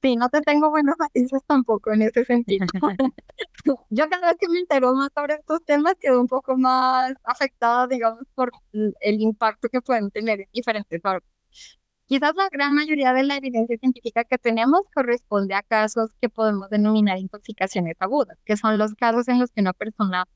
Sí, 0.00 0.16
no 0.16 0.30
te 0.30 0.40
tengo 0.40 0.70
buenas 0.70 0.94
noticias 0.98 1.42
tampoco 1.46 1.92
en 1.92 2.00
ese 2.00 2.24
sentido. 2.24 2.66
Yo 3.90 4.08
cada 4.08 4.28
vez 4.28 4.36
que 4.40 4.48
me 4.48 4.60
entero 4.60 4.94
más 4.94 5.10
sobre 5.14 5.34
estos 5.34 5.62
temas 5.66 5.96
quedo 6.00 6.18
un 6.18 6.28
poco 6.28 6.56
más 6.56 7.12
afectada, 7.24 7.86
digamos, 7.86 8.24
por 8.34 8.52
el 8.72 9.20
impacto 9.20 9.68
que 9.68 9.82
pueden 9.82 10.10
tener 10.10 10.40
en 10.40 10.48
diferentes 10.50 11.00
órganos. 11.04 11.28
Quizás 12.06 12.34
la 12.36 12.48
gran 12.50 12.74
mayoría 12.74 13.12
de 13.12 13.24
la 13.24 13.36
evidencia 13.36 13.76
científica 13.78 14.24
que 14.24 14.38
tenemos 14.38 14.80
corresponde 14.94 15.54
a 15.54 15.62
casos 15.62 16.10
que 16.22 16.30
podemos 16.30 16.70
denominar 16.70 17.18
intoxicaciones 17.18 17.96
agudas, 17.98 18.38
que 18.46 18.56
son 18.56 18.78
los 18.78 18.94
casos 18.94 19.28
en 19.28 19.40
los 19.40 19.50
que 19.50 19.60
una 19.60 19.74
persona 19.74 20.26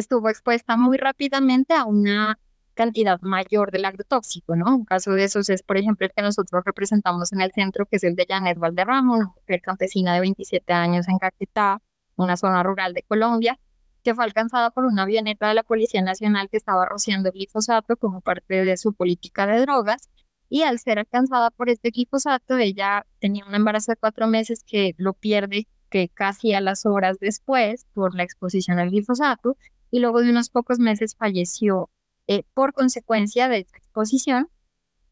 estuvo 0.00 0.28
expuesta 0.28 0.76
muy 0.76 0.98
rápidamente 0.98 1.74
a 1.74 1.84
una 1.84 2.38
cantidad 2.74 3.20
mayor 3.20 3.70
del 3.70 3.84
agrotóxico, 3.84 4.56
¿no? 4.56 4.74
Un 4.74 4.84
caso 4.84 5.12
de 5.12 5.24
esos 5.24 5.48
es, 5.50 5.62
por 5.62 5.76
ejemplo, 5.76 6.06
el 6.06 6.12
que 6.14 6.22
nosotros 6.22 6.62
representamos 6.64 7.32
en 7.32 7.40
el 7.42 7.52
centro, 7.52 7.86
que 7.86 7.96
es 7.96 8.04
el 8.04 8.16
de 8.16 8.26
Janet 8.28 8.58
Valderrama, 8.58 9.16
una 9.16 9.26
mujer 9.26 9.60
campesina 9.60 10.14
de 10.14 10.20
27 10.20 10.72
años 10.72 11.06
en 11.08 11.18
Caquetá, 11.18 11.82
una 12.16 12.36
zona 12.36 12.62
rural 12.62 12.94
de 12.94 13.02
Colombia, 13.02 13.58
que 14.02 14.14
fue 14.14 14.24
alcanzada 14.24 14.70
por 14.70 14.86
una 14.86 15.02
avioneta 15.02 15.48
de 15.48 15.54
la 15.54 15.62
Policía 15.62 16.02
Nacional 16.02 16.48
que 16.48 16.56
estaba 16.56 16.86
rociando 16.86 17.30
glifosato 17.32 17.96
como 17.96 18.20
parte 18.22 18.64
de 18.64 18.76
su 18.76 18.94
política 18.94 19.46
de 19.46 19.60
drogas. 19.60 20.08
Y 20.48 20.62
al 20.62 20.78
ser 20.78 20.98
alcanzada 20.98 21.50
por 21.50 21.68
este 21.68 21.90
glifosato, 21.90 22.56
ella 22.56 23.06
tenía 23.20 23.44
un 23.46 23.54
embarazo 23.54 23.92
de 23.92 23.96
cuatro 23.96 24.26
meses 24.26 24.64
que 24.66 24.94
lo 24.96 25.12
pierde 25.12 25.68
que 25.90 26.08
casi 26.08 26.54
a 26.54 26.60
las 26.60 26.86
horas 26.86 27.18
después 27.20 27.86
por 27.92 28.14
la 28.14 28.22
exposición 28.22 28.78
al 28.78 28.90
glifosato 28.90 29.56
y 29.90 30.00
luego 30.00 30.20
de 30.20 30.30
unos 30.30 30.50
pocos 30.50 30.78
meses 30.78 31.14
falleció 31.16 31.90
eh, 32.26 32.44
por 32.54 32.72
consecuencia 32.72 33.48
de 33.48 33.58
esta 33.58 33.78
exposición. 33.78 34.48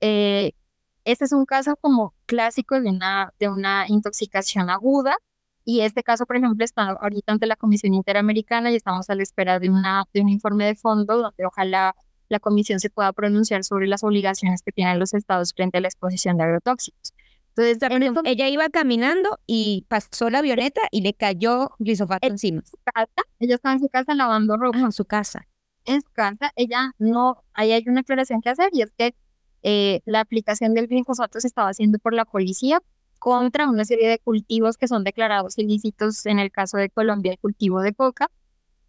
Eh, 0.01 0.53
este 1.05 1.25
es 1.25 1.33
un 1.33 1.47
caso 1.47 1.77
como 1.77 2.15
clásico 2.27 2.81
de 2.81 2.91
una, 2.91 3.33
de 3.39 3.49
una 3.49 3.87
intoxicación 3.89 4.71
aguda 4.71 5.17
y 5.65 5.81
este 5.81 6.03
caso, 6.03 6.25
por 6.25 6.37
ejemplo, 6.37 6.65
está 6.65 6.89
ahorita 6.91 7.33
ante 7.33 7.47
la 7.47 7.57
Comisión 7.57 7.93
Interamericana 7.93 8.71
y 8.71 8.77
estamos 8.77 9.11
a 9.11 9.15
la 9.15 9.23
espera 9.23 9.59
de, 9.59 9.69
una, 9.69 10.05
de 10.15 10.23
un 10.23 10.31
informe 10.31 10.65
de 10.65 10.75
fondo 10.75 11.19
donde 11.19 11.45
ojalá 11.45 11.95
la 12.31 12.41
Comisión 12.41 12.81
se 12.81 12.89
pueda 12.89 13.13
pronunciar 13.13 13.65
sobre 13.65 13.87
las 13.87 14.03
obligaciones 14.03 14.63
que 14.63 14.73
tienen 14.73 14.99
los 14.99 15.13
estados 15.13 15.53
frente 15.55 15.77
a 15.79 15.81
la 15.83 15.89
exposición 15.89 16.39
de 16.39 16.45
agrotóxicos. 16.45 17.13
Entonces, 17.63 18.33
ella 18.33 18.49
iba 18.49 18.69
caminando 18.69 19.39
y 19.47 19.85
pasó 19.89 20.31
la 20.31 20.43
violeta 20.43 20.81
y 20.91 21.03
le 21.03 21.15
cayó 21.15 21.71
glisofato 21.79 22.29
encima. 22.29 22.63
ella 23.39 23.55
estaba 23.55 23.75
en 23.75 23.81
su 23.81 23.89
casa 23.89 24.15
lavando 24.15 24.57
ropa. 24.57 24.79
en 24.79 24.93
su 24.93 25.05
casa 25.05 25.47
en 25.89 26.03
su 26.03 26.11
casa, 26.13 26.53
ella 26.55 26.93
no, 26.99 27.43
ahí 27.55 27.73
hay 27.73 27.85
una 27.87 28.01
aclaración 28.01 28.41
que 28.43 28.51
hacer 28.51 28.69
y 28.73 28.83
es 28.83 28.93
que 28.97 29.15
eh, 29.63 30.01
la 30.05 30.21
aplicación 30.21 30.75
del 30.75 30.87
glifosato 30.87 31.41
se 31.41 31.49
estaba 31.49 31.71
haciendo 31.71 31.99
por 31.99 32.15
la 32.15 32.25
policía 32.25 32.81
contra 33.19 33.69
una 33.69 33.85
serie 33.85 34.09
de 34.09 34.19
cultivos 34.19 34.77
que 34.77 34.87
son 34.87 35.03
declarados 35.03 35.59
ilícitos, 35.59 36.27
en 36.27 36.39
el 36.39 36.53
caso 36.53 36.77
de 36.77 36.91
Colombia, 36.91 37.33
el 37.33 37.39
cultivo 37.39 37.81
de 37.81 37.93
coca. 37.95 38.31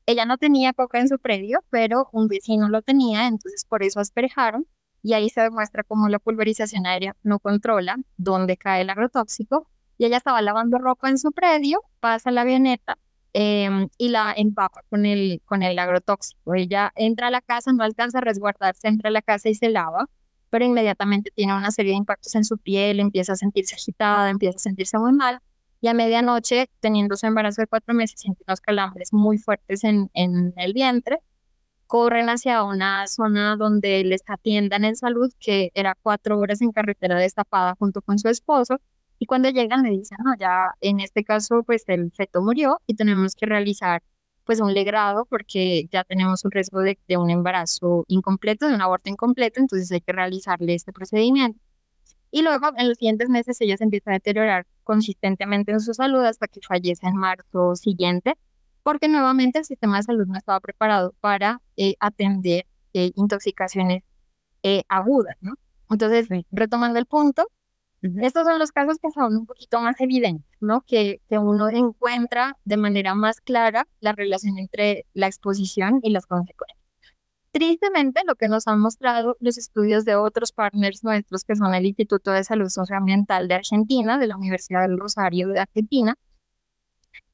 Ella 0.06 0.26
no 0.26 0.38
tenía 0.38 0.74
coca 0.74 1.00
en 1.00 1.08
su 1.08 1.20
predio, 1.20 1.64
pero 1.70 2.10
un 2.12 2.28
vecino 2.28 2.70
lo 2.70 2.82
tenía, 2.82 3.28
entonces 3.28 3.66
por 3.66 3.82
eso 3.84 4.00
asperejaron 4.00 4.68
y 5.03 5.13
ahí 5.13 5.29
se 5.29 5.41
demuestra 5.41 5.84
cómo 5.84 6.10
la 6.10 6.20
pulverización 6.20 6.86
aérea 6.86 7.15
no 7.24 7.39
controla 7.39 7.98
dónde 8.18 8.58
cae 8.58 8.82
el 8.82 8.89
agrotóxico. 8.89 9.68
Y 9.98 10.06
ella 10.06 10.18
estaba 10.18 10.41
lavando 10.41 10.77
ropa 10.77 11.10
en 11.10 11.18
su 11.18 11.32
predio, 11.32 11.82
pasa 12.00 12.32
la 12.32 12.41
avioneta, 12.41 12.98
Em, 13.34 13.89
y 14.00 14.10
la 14.10 14.34
empapa 14.36 14.84
con 14.89 15.06
el, 15.06 15.41
con 15.46 15.62
el 15.62 15.77
agrotóxico. 15.77 16.56
Ella 16.56 16.91
entra 16.96 17.27
a 17.27 17.32
la 17.32 17.41
casa, 17.41 17.72
no 17.74 17.84
alcanza 17.84 18.18
a 18.18 18.22
resguardarse, 18.22 18.88
entra 18.88 19.10
a 19.10 19.12
la 19.12 19.22
casa 19.22 19.50
y 19.50 19.56
se 19.56 19.70
lava, 19.70 20.10
pero 20.50 20.65
inmediatamente 20.65 21.32
tiene 21.36 21.56
una 21.56 21.70
serie 21.70 21.91
de 21.91 21.98
impactos 21.98 22.34
en 22.36 22.44
su 22.44 22.58
piel, 22.58 23.00
empieza 23.00 23.34
a 23.34 23.36
sentirse 23.36 23.75
agitada, 23.75 24.29
empieza 24.32 24.58
a 24.58 24.60
sentirse 24.60 24.98
muy 24.98 25.13
mal. 25.13 25.39
Y 25.79 25.88
a 25.88 25.94
medianoche, 25.94 26.70
teniendo 26.79 27.15
su 27.18 27.27
embarazo 27.27 27.62
de 27.62 27.68
cuatro 27.68 27.94
meses, 27.94 28.20
siente 28.20 28.44
unos 28.48 28.62
calambres 28.62 29.13
muy 29.13 29.38
fuertes 29.38 29.84
en, 29.84 30.10
en 30.13 30.53
el 30.58 30.74
vientre. 30.74 31.20
Corren 31.89 32.29
hacia 32.29 32.63
una 32.63 33.08
zona 33.08 33.55
donde 33.55 34.03
les 34.03 34.22
atiendan 34.27 34.86
en 34.86 34.96
salud, 34.96 35.34
que 35.39 35.71
era 35.73 35.97
cuatro 36.04 36.38
horas 36.38 36.62
en 36.62 36.71
carretera 36.71 37.17
destapada 37.17 37.73
junto 37.80 38.04
con 38.04 38.19
su 38.19 38.30
esposo 38.30 38.80
y 39.17 39.25
cuando 39.25 39.49
llegan 39.49 39.82
le 39.82 39.89
dicen, 39.89 40.19
no, 40.23 40.36
ya 40.39 40.75
en 40.82 40.99
este 40.99 41.23
caso 41.23 41.63
pues 41.63 41.84
el 41.88 42.12
feto 42.12 42.43
murió 42.43 42.80
y 42.86 42.93
tenemos 42.93 43.34
que 43.34 43.47
realizar 43.47 44.04
pues 44.43 44.62
un 44.62 44.71
legrado 44.71 45.25
porque 45.25 45.88
ya 45.91 46.04
tenemos 46.04 46.45
un 46.45 46.52
riesgo 46.52 46.82
de, 46.82 46.99
de 47.08 47.17
un 47.17 47.32
embarazo 47.32 48.06
incompleto, 48.08 48.67
de 48.67 48.75
un 48.75 48.82
aborto 48.84 49.10
incompleto, 49.10 49.60
entonces 49.60 49.91
hay 49.91 50.02
que 50.02 50.13
realizarle 50.13 50.75
este 50.75 50.93
procedimiento. 50.93 51.60
Y 52.30 52.43
luego 52.43 52.67
en 52.78 52.88
los 52.88 52.99
siguientes 52.99 53.30
meses 53.30 53.60
ella 53.62 53.78
se 53.78 53.86
empieza 53.86 54.12
a 54.12 54.13
deteriorar 54.13 54.67
consistentemente 54.84 55.71
en 55.71 55.80
su 55.80 55.95
salud 55.95 56.23
hasta 56.23 56.47
que 56.47 56.60
fallece 56.62 57.08
en 57.08 57.15
marzo 57.15 57.75
siguiente, 57.75 58.36
porque 58.84 59.08
nuevamente 59.08 59.60
el 59.60 59.65
sistema 59.65 59.98
de 59.98 60.04
salud 60.04 60.26
no 60.28 60.38
estaba 60.38 60.60
preparado 60.60 61.13
para 61.20 61.62
eh, 61.78 61.96
atender 62.00 62.65
eh, 62.94 63.12
intoxicaciones 63.15 64.04
eh, 64.63 64.84
agudas, 64.89 65.36
¿no? 65.42 65.54
Entonces, 65.89 66.28
retomando 66.52 67.00
el 67.00 67.06
punto, 67.06 67.48
estos 68.02 68.46
son 68.46 68.60
los 68.60 68.72
casos 68.72 68.98
que 69.02 69.12
son 69.12 69.36
un 69.36 69.46
poquito 69.46 69.82
más 69.82 70.00
evidentes, 70.00 70.58
¿no? 70.62 70.82
Que, 70.88 71.22
que 71.30 71.38
uno 71.38 71.70
encuentra 71.70 72.58
de 72.63 72.78
manera 72.78 73.15
más 73.15 73.42
clara 73.42 73.88
la 74.00 74.13
relación 74.13 74.58
entre 74.58 75.06
la 75.13 75.28
exposición 75.28 76.00
y 76.04 76.12
las 76.12 76.26
consecuencias. 76.26 76.80
Tristemente, 77.52 78.22
lo 78.28 78.36
que 78.36 78.48
nos 78.48 78.68
han 78.68 78.80
mostrado 78.80 79.36
los 79.39 79.58
estudios 79.58 80.06
de 80.06 80.15
otros 80.15 80.52
partners 80.52 81.04
nuestros, 81.04 81.44
que 81.44 81.56
son 81.56 81.74
el 81.74 81.86
Instituto 81.86 82.32
de 82.32 82.44
Salud 82.44 82.70
Socioambiental 82.70 83.48
de 83.48 83.56
Argentina, 83.56 84.20
de 84.20 84.28
la 84.28 84.38
Universidad 84.38 84.82
del 84.88 85.00
Rosario 85.00 85.48
de 85.50 85.60
Argentina, 85.60 86.15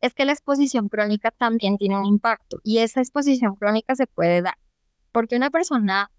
es 0.02 0.14
que 0.14 0.26
la 0.26 0.34
exposición 0.34 0.90
crónica 0.90 1.32
también 1.32 1.78
tiene 1.78 1.98
un 1.98 2.06
impacto 2.06 2.60
y 2.64 2.80
esa 2.80 3.02
exposición 3.02 3.56
crónica 3.56 3.96
se 3.96 4.08
puede 4.08 4.42
dar 4.42 4.58
porque 5.16 5.38
una 5.38 5.50
persona 5.50 6.12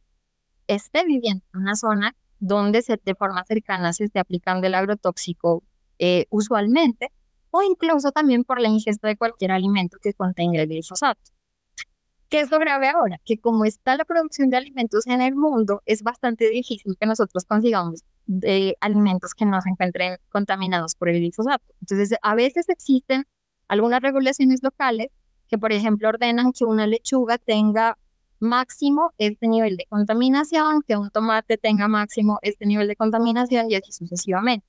esté 0.69 1.05
viviendo 1.05 1.45
en 1.53 1.61
una 1.61 1.77
zona 1.77 2.17
donde 2.39 2.81
se, 2.81 2.99
de 3.05 3.15
forma 3.15 3.45
cercana 3.45 3.93
se 3.93 4.05
esté 4.05 4.19
aplicando 4.19 4.67
el 4.67 4.75
agrotóxico 4.75 5.63
eh, 5.99 6.25
usualmente, 6.31 7.13
o 7.51 7.63
incluso 7.63 8.11
también 8.11 8.43
por 8.43 8.59
la 8.59 8.69
ingesta 8.69 9.07
de 9.07 9.19
cualquier 9.19 9.53
alimento 9.53 9.99
que 10.01 10.15
contenga 10.15 10.63
el 10.63 10.69
glifosato. 10.69 11.21
¿Qué 12.31 12.41
es 12.41 12.51
lo 12.51 12.59
grave 12.59 12.89
ahora? 12.89 13.21
Que 13.23 13.39
como 13.39 13.67
está 13.67 13.97
la 13.99 14.07
producción 14.07 14.49
de 14.49 14.57
alimentos 14.57 15.07
en 15.07 15.21
el 15.21 15.35
mundo, 15.35 15.83
es 15.85 16.03
bastante 16.03 16.49
difícil 16.49 16.97
que 16.99 17.07
nosotros 17.07 17.45
consigamos 17.45 18.03
de 18.25 18.79
alimentos 18.81 19.35
que 19.35 19.45
no 19.45 19.61
se 19.61 19.69
encuentren 19.69 20.17
contaminados 20.31 20.95
por 20.95 21.11
el 21.11 21.21
glifosato. 21.21 21.67
Entonces, 21.83 22.17
a 22.23 22.35
veces 22.35 22.71
existen 22.71 23.27
algunas 23.69 24.01
regulaciones 24.01 24.63
locales 24.63 25.09
que, 25.49 25.59
por 25.59 25.73
ejemplo, 25.73 26.09
ordenan 26.09 26.53
que 26.53 26.65
una 26.65 26.87
lechuga 26.87 27.39
tenga 27.39 27.99
máximo 28.39 29.13
este 29.19 29.49
nivel 29.49 29.77
de 29.77 29.87
contaminación, 29.89 30.83
que 30.87 30.97
un 30.97 31.11
tomate 31.11 31.57
tenga 31.57 31.89
máximo 31.89 32.39
este 32.43 32.67
nivel 32.67 32.89
de 32.89 32.97
contaminación 32.97 33.71
y 33.71 33.77
así 33.77 33.93
sucesivamente. 33.93 34.67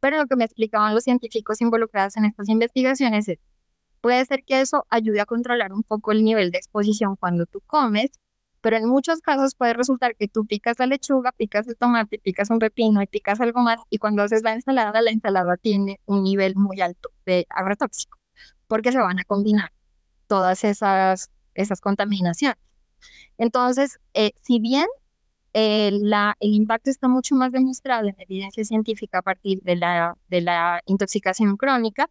Pero 0.00 0.16
lo 0.18 0.26
que 0.26 0.36
me 0.36 0.44
explicaban 0.44 0.94
los 0.94 1.04
científicos 1.04 1.60
involucrados 1.60 2.16
en 2.16 2.24
estas 2.24 2.48
investigaciones 2.48 3.28
es, 3.28 3.38
puede 4.00 4.24
ser 4.24 4.44
que 4.44 4.60
eso 4.60 4.86
ayude 4.90 5.20
a 5.20 5.26
controlar 5.26 5.72
un 5.72 5.82
poco 5.82 6.12
el 6.12 6.24
nivel 6.24 6.50
de 6.50 6.58
exposición 6.58 7.16
cuando 7.16 7.46
tú 7.46 7.60
comes, 7.66 8.10
pero 8.60 8.76
en 8.76 8.88
muchos 8.88 9.20
casos 9.20 9.54
puede 9.54 9.74
resultar 9.74 10.16
que 10.16 10.28
tú 10.28 10.46
picas 10.46 10.78
la 10.78 10.86
lechuga, 10.86 11.32
picas 11.32 11.68
el 11.68 11.76
tomate, 11.76 12.18
picas 12.18 12.50
un 12.50 12.58
pepino 12.58 13.02
y 13.02 13.06
picas 13.06 13.40
algo 13.40 13.60
más 13.60 13.80
y 13.90 13.98
cuando 13.98 14.22
haces 14.22 14.42
la 14.42 14.54
ensalada, 14.54 15.00
la 15.02 15.10
ensalada 15.10 15.56
tiene 15.56 16.00
un 16.06 16.22
nivel 16.24 16.56
muy 16.56 16.80
alto 16.80 17.10
de 17.26 17.46
agrotóxico, 17.50 18.18
porque 18.66 18.92
se 18.92 18.98
van 18.98 19.18
a 19.18 19.24
combinar 19.24 19.72
todas 20.26 20.64
esas, 20.64 21.30
esas 21.54 21.80
contaminaciones. 21.80 22.58
Entonces, 23.38 23.98
eh, 24.14 24.32
si 24.42 24.58
bien 24.58 24.86
eh, 25.54 25.90
la, 25.92 26.36
el 26.40 26.54
impacto 26.54 26.90
está 26.90 27.08
mucho 27.08 27.34
más 27.34 27.52
demostrado 27.52 28.08
en 28.08 28.16
evidencia 28.18 28.64
científica 28.64 29.18
a 29.18 29.22
partir 29.22 29.62
de 29.62 29.76
la, 29.76 30.16
de 30.28 30.40
la 30.40 30.82
intoxicación 30.86 31.56
crónica, 31.56 32.08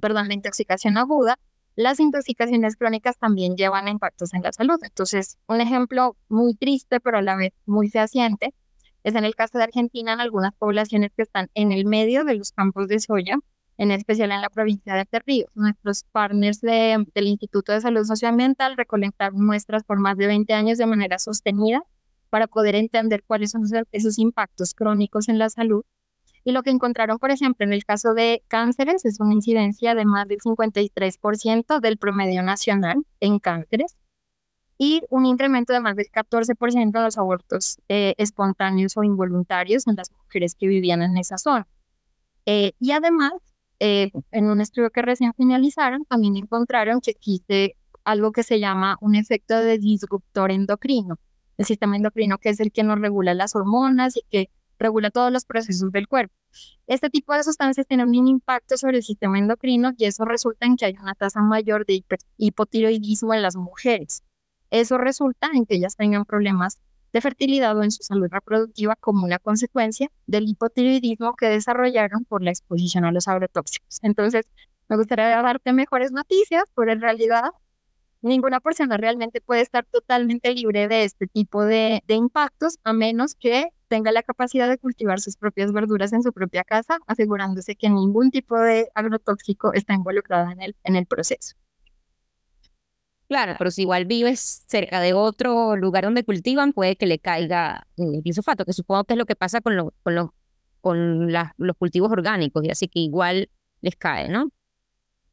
perdón, 0.00 0.28
la 0.28 0.34
intoxicación 0.34 0.98
aguda, 0.98 1.38
las 1.76 2.00
intoxicaciones 2.00 2.76
crónicas 2.76 3.18
también 3.18 3.56
llevan 3.56 3.88
impactos 3.88 4.34
en 4.34 4.42
la 4.42 4.52
salud. 4.52 4.78
Entonces, 4.82 5.38
un 5.48 5.60
ejemplo 5.60 6.16
muy 6.28 6.54
triste, 6.54 7.00
pero 7.00 7.18
a 7.18 7.22
la 7.22 7.36
vez 7.36 7.52
muy 7.66 7.88
fehaciente, 7.88 8.54
es 9.02 9.14
en 9.14 9.24
el 9.24 9.34
caso 9.34 9.58
de 9.58 9.64
Argentina, 9.64 10.12
en 10.12 10.20
algunas 10.20 10.54
poblaciones 10.54 11.10
que 11.16 11.22
están 11.22 11.50
en 11.54 11.72
el 11.72 11.84
medio 11.84 12.24
de 12.24 12.36
los 12.36 12.52
campos 12.52 12.88
de 12.88 13.00
soya, 13.00 13.38
en 13.76 13.90
especial 13.90 14.32
en 14.32 14.40
la 14.40 14.50
provincia 14.50 14.94
de 14.94 15.00
Entre 15.00 15.20
Ríos. 15.26 15.50
Nuestros 15.54 16.04
partners 16.12 16.60
del 16.60 17.26
Instituto 17.26 17.72
de 17.72 17.80
Salud 17.80 18.04
Socioambiental 18.04 18.76
recolectaron 18.76 19.44
muestras 19.44 19.84
por 19.84 19.98
más 19.98 20.16
de 20.16 20.26
20 20.26 20.52
años 20.54 20.78
de 20.78 20.86
manera 20.86 21.18
sostenida 21.18 21.82
para 22.30 22.46
poder 22.46 22.76
entender 22.76 23.24
cuáles 23.24 23.50
son 23.50 23.62
esos 23.92 24.18
impactos 24.18 24.74
crónicos 24.74 25.28
en 25.28 25.38
la 25.38 25.50
salud. 25.50 25.84
Y 26.44 26.52
lo 26.52 26.62
que 26.62 26.70
encontraron, 26.70 27.18
por 27.18 27.30
ejemplo, 27.30 27.64
en 27.64 27.72
el 27.72 27.84
caso 27.84 28.12
de 28.12 28.42
cánceres, 28.48 29.04
es 29.06 29.18
una 29.18 29.32
incidencia 29.32 29.94
de 29.94 30.04
más 30.04 30.28
del 30.28 30.38
53% 30.40 31.80
del 31.80 31.96
promedio 31.96 32.42
nacional 32.42 33.04
en 33.20 33.38
cánceres 33.38 33.96
y 34.76 35.02
un 35.08 35.24
incremento 35.24 35.72
de 35.72 35.80
más 35.80 35.96
del 35.96 36.10
14% 36.10 36.96
en 36.96 37.02
los 37.02 37.16
abortos 37.16 37.78
eh, 37.88 38.14
espontáneos 38.18 38.96
o 38.96 39.04
involuntarios 39.04 39.86
en 39.86 39.96
las 39.96 40.10
mujeres 40.12 40.54
que 40.54 40.66
vivían 40.66 41.02
en 41.02 41.16
esa 41.16 41.38
zona. 41.38 41.66
Eh, 42.46 42.72
y 42.78 42.92
además, 42.92 43.32
eh, 43.80 44.10
en 44.30 44.46
un 44.46 44.60
estudio 44.60 44.90
que 44.90 45.02
recién 45.02 45.32
finalizaron, 45.34 46.04
también 46.04 46.36
encontraron 46.36 47.00
que 47.00 47.12
existe 47.12 47.76
algo 48.04 48.32
que 48.32 48.42
se 48.42 48.60
llama 48.60 48.98
un 49.00 49.14
efecto 49.14 49.58
de 49.58 49.78
disruptor 49.78 50.50
endocrino. 50.50 51.18
El 51.56 51.64
sistema 51.64 51.96
endocrino 51.96 52.38
que 52.38 52.50
es 52.50 52.60
el 52.60 52.72
que 52.72 52.82
nos 52.82 53.00
regula 53.00 53.32
las 53.32 53.54
hormonas 53.54 54.16
y 54.16 54.22
que 54.28 54.50
regula 54.78 55.10
todos 55.10 55.32
los 55.32 55.44
procesos 55.44 55.90
del 55.92 56.08
cuerpo. 56.08 56.34
Este 56.86 57.10
tipo 57.10 57.34
de 57.34 57.42
sustancias 57.42 57.86
tienen 57.86 58.08
un 58.08 58.28
impacto 58.28 58.76
sobre 58.76 58.98
el 58.98 59.02
sistema 59.02 59.38
endocrino 59.38 59.92
y 59.96 60.04
eso 60.04 60.24
resulta 60.24 60.66
en 60.66 60.76
que 60.76 60.86
hay 60.86 60.94
una 61.00 61.14
tasa 61.14 61.40
mayor 61.40 61.86
de 61.86 62.04
hipotiroidismo 62.36 63.34
en 63.34 63.42
las 63.42 63.56
mujeres. 63.56 64.22
Eso 64.70 64.98
resulta 64.98 65.50
en 65.52 65.66
que 65.66 65.76
ellas 65.76 65.96
tengan 65.96 66.24
problemas 66.24 66.78
de 67.12 67.20
fertilidad 67.20 67.76
o 67.78 67.82
en 67.84 67.92
su 67.92 68.02
salud 68.02 68.26
reproductiva 68.28 68.96
como 68.96 69.24
una 69.24 69.38
consecuencia 69.38 70.10
del 70.26 70.48
hipotiroidismo 70.48 71.34
que 71.36 71.46
desarrollaron 71.46 72.24
por 72.24 72.42
la 72.42 72.50
exposición 72.50 73.04
a 73.04 73.12
los 73.12 73.28
agrotóxicos. 73.28 74.00
Entonces, 74.02 74.46
me 74.88 74.96
gustaría 74.96 75.40
darte 75.40 75.72
mejores 75.72 76.10
noticias, 76.10 76.64
pero 76.74 76.92
en 76.92 77.00
realidad 77.00 77.50
ninguna 78.24 78.60
persona 78.60 78.96
realmente 78.96 79.40
puede 79.40 79.60
estar 79.60 79.84
totalmente 79.84 80.52
libre 80.54 80.88
de 80.88 81.04
este 81.04 81.26
tipo 81.26 81.64
de, 81.64 82.02
impactos 82.08 82.78
a 82.82 82.92
menos 82.92 83.34
que 83.34 83.68
tenga 83.88 84.12
la 84.12 84.22
capacidad 84.22 84.68
de 84.68 84.78
cultivar 84.78 85.20
sus 85.20 85.36
propias 85.36 85.72
verduras 85.72 86.12
en 86.12 86.22
su 86.22 86.32
propia 86.32 86.64
casa, 86.64 86.98
asegurándose 87.06 87.76
que 87.76 87.90
ningún 87.90 88.30
tipo 88.30 88.58
de 88.58 88.88
agrotóxico 88.94 89.72
está 89.74 89.94
involucrado 89.94 90.50
en 90.50 90.96
el, 90.96 91.06
proceso. 91.06 91.54
Claro, 93.28 93.54
pero 93.58 93.70
si 93.70 93.82
igual 93.82 94.06
vives 94.06 94.64
cerca 94.68 95.00
de 95.00 95.12
otro 95.12 95.76
lugar 95.76 96.04
donde 96.04 96.24
cultivan, 96.24 96.72
puede 96.72 96.96
que 96.96 97.06
le 97.06 97.18
caiga 97.18 97.86
el 97.96 98.22
glifosato, 98.22 98.64
que 98.64 98.72
supongo 98.72 99.04
que 99.04 99.14
es 99.14 99.18
lo 99.18 99.26
que 99.26 99.36
pasa 99.36 99.60
con, 99.60 99.90
con, 100.02 100.30
con 100.80 101.32
los 101.32 101.76
cultivos 101.76 102.10
orgánicos, 102.10 102.64
y 102.64 102.70
así 102.70 102.88
que 102.88 103.00
igual 103.00 103.50
les 103.82 103.96
cae, 103.96 104.28
¿no? 104.28 104.48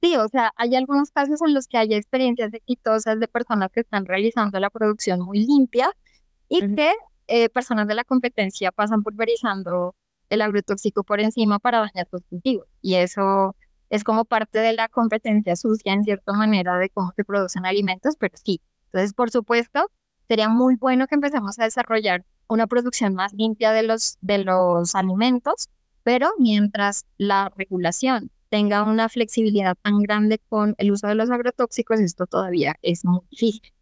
Sí, 0.01 0.15
o 0.15 0.27
sea, 0.29 0.51
hay 0.55 0.75
algunos 0.75 1.11
casos 1.11 1.41
en 1.45 1.53
los 1.53 1.67
que 1.67 1.77
hay 1.77 1.93
experiencias 1.93 2.51
exitosas 2.53 3.19
de 3.19 3.27
personas 3.27 3.69
que 3.71 3.81
están 3.81 4.05
realizando 4.05 4.59
la 4.59 4.71
producción 4.71 5.21
muy 5.21 5.45
limpia 5.45 5.91
y 6.49 6.75
que 6.75 6.93
eh, 7.27 7.49
personas 7.49 7.87
de 7.87 7.93
la 7.95 8.03
competencia 8.03 8.71
pasan 8.71 9.03
pulverizando 9.03 9.95
el 10.29 10.41
agrotóxico 10.41 11.03
por 11.03 11.19
encima 11.21 11.59
para 11.59 11.79
dañar 11.79 12.07
sus 12.09 12.21
cultivos. 12.29 12.65
Y 12.81 12.95
eso 12.95 13.55
es 13.91 14.03
como 14.03 14.25
parte 14.25 14.59
de 14.59 14.73
la 14.73 14.87
competencia 14.89 15.55
sucia 15.55 15.93
en 15.93 16.03
cierta 16.03 16.33
manera 16.33 16.77
de 16.77 16.89
cómo 16.89 17.13
se 17.15 17.23
producen 17.23 17.65
alimentos, 17.65 18.15
pero 18.17 18.35
sí. 18.43 18.59
Entonces, 18.85 19.13
por 19.13 19.29
supuesto, 19.29 19.91
sería 20.27 20.49
muy 20.49 20.77
bueno 20.77 21.05
que 21.07 21.15
empecemos 21.15 21.59
a 21.59 21.65
desarrollar 21.65 22.25
una 22.47 22.65
producción 22.65 23.13
más 23.13 23.33
limpia 23.33 23.71
de 23.71 23.83
los, 23.83 24.17
de 24.21 24.39
los 24.39 24.95
alimentos, 24.95 25.69
pero 26.03 26.31
mientras 26.39 27.05
la 27.17 27.51
regulación 27.55 28.31
tenga 28.51 28.83
una 28.83 29.07
flexibilidad 29.07 29.77
tan 29.81 30.01
grande 30.01 30.41
con 30.49 30.75
el 30.77 30.91
uso 30.91 31.07
de 31.07 31.15
los 31.15 31.31
agrotóxicos, 31.31 32.01
esto 32.01 32.27
todavía 32.27 32.75
es 32.81 33.05
muy 33.05 33.21
difícil. 33.31 33.73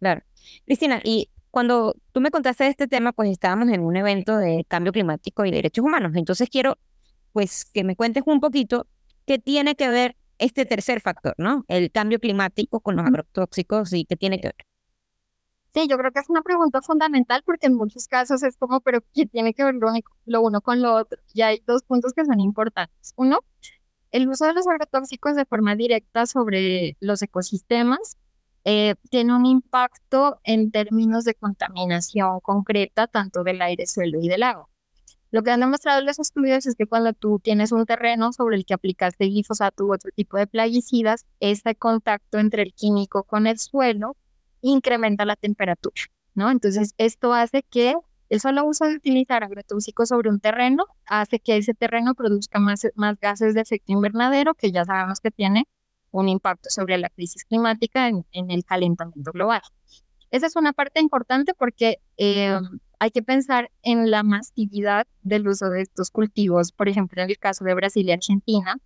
Claro. 0.00 0.22
Cristina, 0.64 1.02
y 1.04 1.28
cuando 1.50 1.94
tú 2.12 2.22
me 2.22 2.30
contaste 2.30 2.64
de 2.64 2.70
este 2.70 2.88
tema, 2.88 3.12
pues 3.12 3.28
estábamos 3.28 3.68
en 3.68 3.82
un 3.82 3.94
evento 3.94 4.38
de 4.38 4.64
cambio 4.66 4.92
climático 4.92 5.44
y 5.44 5.50
derechos 5.50 5.84
humanos. 5.84 6.12
Entonces 6.14 6.48
quiero, 6.48 6.78
pues, 7.32 7.66
que 7.66 7.84
me 7.84 7.94
cuentes 7.94 8.22
un 8.24 8.40
poquito 8.40 8.86
qué 9.26 9.38
tiene 9.38 9.74
que 9.74 9.90
ver 9.90 10.16
este 10.38 10.64
tercer 10.64 11.02
factor, 11.02 11.34
¿no? 11.36 11.66
El 11.68 11.92
cambio 11.92 12.18
climático 12.18 12.80
con 12.80 12.96
los 12.96 13.04
agrotóxicos 13.04 13.92
y 13.92 14.06
qué 14.06 14.16
tiene 14.16 14.40
que 14.40 14.48
ver. 14.48 14.66
Sí, 15.74 15.86
yo 15.88 15.96
creo 15.96 16.12
que 16.12 16.20
es 16.20 16.28
una 16.28 16.42
pregunta 16.42 16.82
fundamental 16.82 17.42
porque 17.46 17.66
en 17.66 17.74
muchos 17.74 18.06
casos 18.06 18.42
es 18.42 18.56
como, 18.58 18.80
pero 18.80 19.00
¿qué 19.14 19.26
tiene 19.26 19.54
que 19.54 19.64
ver 19.64 19.74
lo, 20.26 20.42
uno 20.42 20.60
con 20.60 20.82
lo 20.82 20.94
otro? 20.94 21.18
Y 21.32 21.42
hay 21.42 21.62
dos 21.66 21.82
puntos 21.82 22.12
que 22.12 22.26
son 22.26 22.40
importantes. 22.40 23.14
Uno, 23.16 23.40
el 24.12 24.28
uso 24.28 24.46
de 24.46 24.52
los 24.52 24.66
agrotóxicos 24.68 25.34
de 25.34 25.46
forma 25.46 25.74
directa 25.74 26.26
sobre 26.26 26.96
los 27.00 27.22
ecosistemas 27.22 28.16
eh, 28.64 28.94
tiene 29.10 29.34
un 29.34 29.46
impacto 29.46 30.38
en 30.44 30.70
términos 30.70 31.24
de 31.24 31.34
contaminación 31.34 32.38
concreta 32.40 33.08
tanto 33.08 33.42
del 33.42 33.60
aire, 33.60 33.86
suelo 33.86 34.20
y 34.20 34.28
del 34.28 34.44
agua. 34.44 34.68
Lo 35.32 35.42
que 35.42 35.50
han 35.50 35.60
demostrado 35.60 36.02
los 36.02 36.18
estudios 36.18 36.66
es 36.66 36.76
que 36.76 36.86
cuando 36.86 37.14
tú 37.14 37.40
tienes 37.42 37.72
un 37.72 37.86
terreno 37.86 38.32
sobre 38.32 38.56
el 38.56 38.66
que 38.66 38.74
aplicaste 38.74 39.26
glifosato 39.26 39.86
u 39.86 39.94
otro 39.94 40.10
tipo 40.14 40.36
de 40.36 40.46
plaguicidas, 40.46 41.24
este 41.40 41.74
contacto 41.74 42.38
entre 42.38 42.62
el 42.62 42.74
químico 42.74 43.24
con 43.24 43.46
el 43.46 43.58
suelo 43.58 44.14
incrementa 44.60 45.24
la 45.24 45.36
temperatura, 45.36 46.02
¿no? 46.34 46.50
Entonces, 46.50 46.94
esto 46.98 47.32
hace 47.32 47.62
que 47.62 47.94
el 48.32 48.40
solo 48.40 48.64
uso 48.64 48.86
de 48.86 48.94
utilizar 48.94 49.44
agrotóxicos 49.44 50.08
sobre 50.08 50.30
un 50.30 50.40
terreno 50.40 50.86
hace 51.04 51.38
que 51.38 51.58
ese 51.58 51.74
terreno 51.74 52.14
produzca 52.14 52.58
más, 52.58 52.86
más 52.94 53.20
gases 53.20 53.52
de 53.52 53.60
efecto 53.60 53.92
invernadero, 53.92 54.54
que 54.54 54.72
ya 54.72 54.86
sabemos 54.86 55.20
que 55.20 55.30
tiene 55.30 55.68
un 56.10 56.30
impacto 56.30 56.70
sobre 56.70 56.96
la 56.96 57.10
crisis 57.10 57.44
climática 57.44 58.08
en, 58.08 58.24
el 58.32 58.64
calentamiento 58.64 59.32
global. 59.32 59.60
Esa 60.30 60.46
es 60.46 60.56
una 60.56 60.72
parte 60.72 61.02
importante 61.02 61.52
porque 61.52 61.98
eh, 62.16 62.58
hay 62.98 63.10
que 63.10 63.22
pensar 63.22 63.70
en 63.82 64.10
la 64.10 64.22
masividad 64.22 65.06
del 65.20 65.46
uso 65.46 65.68
de 65.68 65.82
estos 65.82 66.10
cultivos, 66.10 66.72
por 66.72 66.88
ejemplo, 66.88 67.20
en 67.20 67.28
el 67.28 67.38
caso 67.38 67.66
de 67.66 67.74
Brasil 67.74 68.08
y 68.08 68.12
Argentina, 68.12 68.78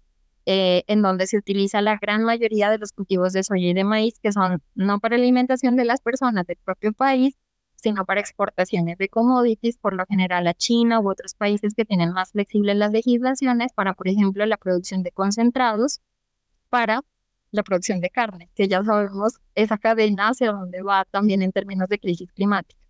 eh, 0.46 0.82
en 0.88 1.02
donde 1.02 1.28
se 1.28 1.38
utiliza 1.38 1.80
la 1.82 1.98
gran 1.98 2.24
mayoría 2.24 2.68
de 2.68 2.78
los 2.78 2.90
cultivos 2.90 3.32
de 3.32 3.44
soya 3.44 3.68
y 3.68 3.74
de 3.74 3.84
maíz, 3.84 4.18
que 4.20 4.32
son 4.32 4.60
no 4.74 4.98
para 4.98 5.14
alimentación 5.14 5.76
de 5.76 5.84
las 5.84 6.00
personas 6.00 6.48
del 6.48 6.58
propio 6.64 6.92
país, 6.92 7.36
sino 7.76 8.04
para 8.04 8.20
exportaciones 8.20 8.98
de 8.98 9.08
commodities, 9.08 9.78
por 9.78 9.94
lo 9.94 10.04
general 10.06 10.46
a 10.46 10.54
China 10.54 11.00
u 11.00 11.10
otros 11.10 11.34
países 11.34 11.74
que 11.74 11.84
tienen 11.84 12.12
más 12.12 12.32
flexibles 12.32 12.76
las 12.76 12.92
legislaciones 12.92 13.72
para, 13.72 13.94
por 13.94 14.08
ejemplo, 14.08 14.44
la 14.46 14.56
producción 14.56 15.02
de 15.02 15.12
concentrados 15.12 16.00
para 16.68 17.02
la 17.52 17.62
producción 17.62 18.00
de 18.00 18.10
carne, 18.10 18.50
que 18.54 18.68
ya 18.68 18.82
sabemos 18.82 19.40
esa 19.54 19.78
cadena 19.78 20.28
hacia 20.28 20.52
dónde 20.52 20.82
va 20.82 21.04
también 21.04 21.42
en 21.42 21.52
términos 21.52 21.88
de 21.88 21.98
crisis 21.98 22.30
climática. 22.32 22.80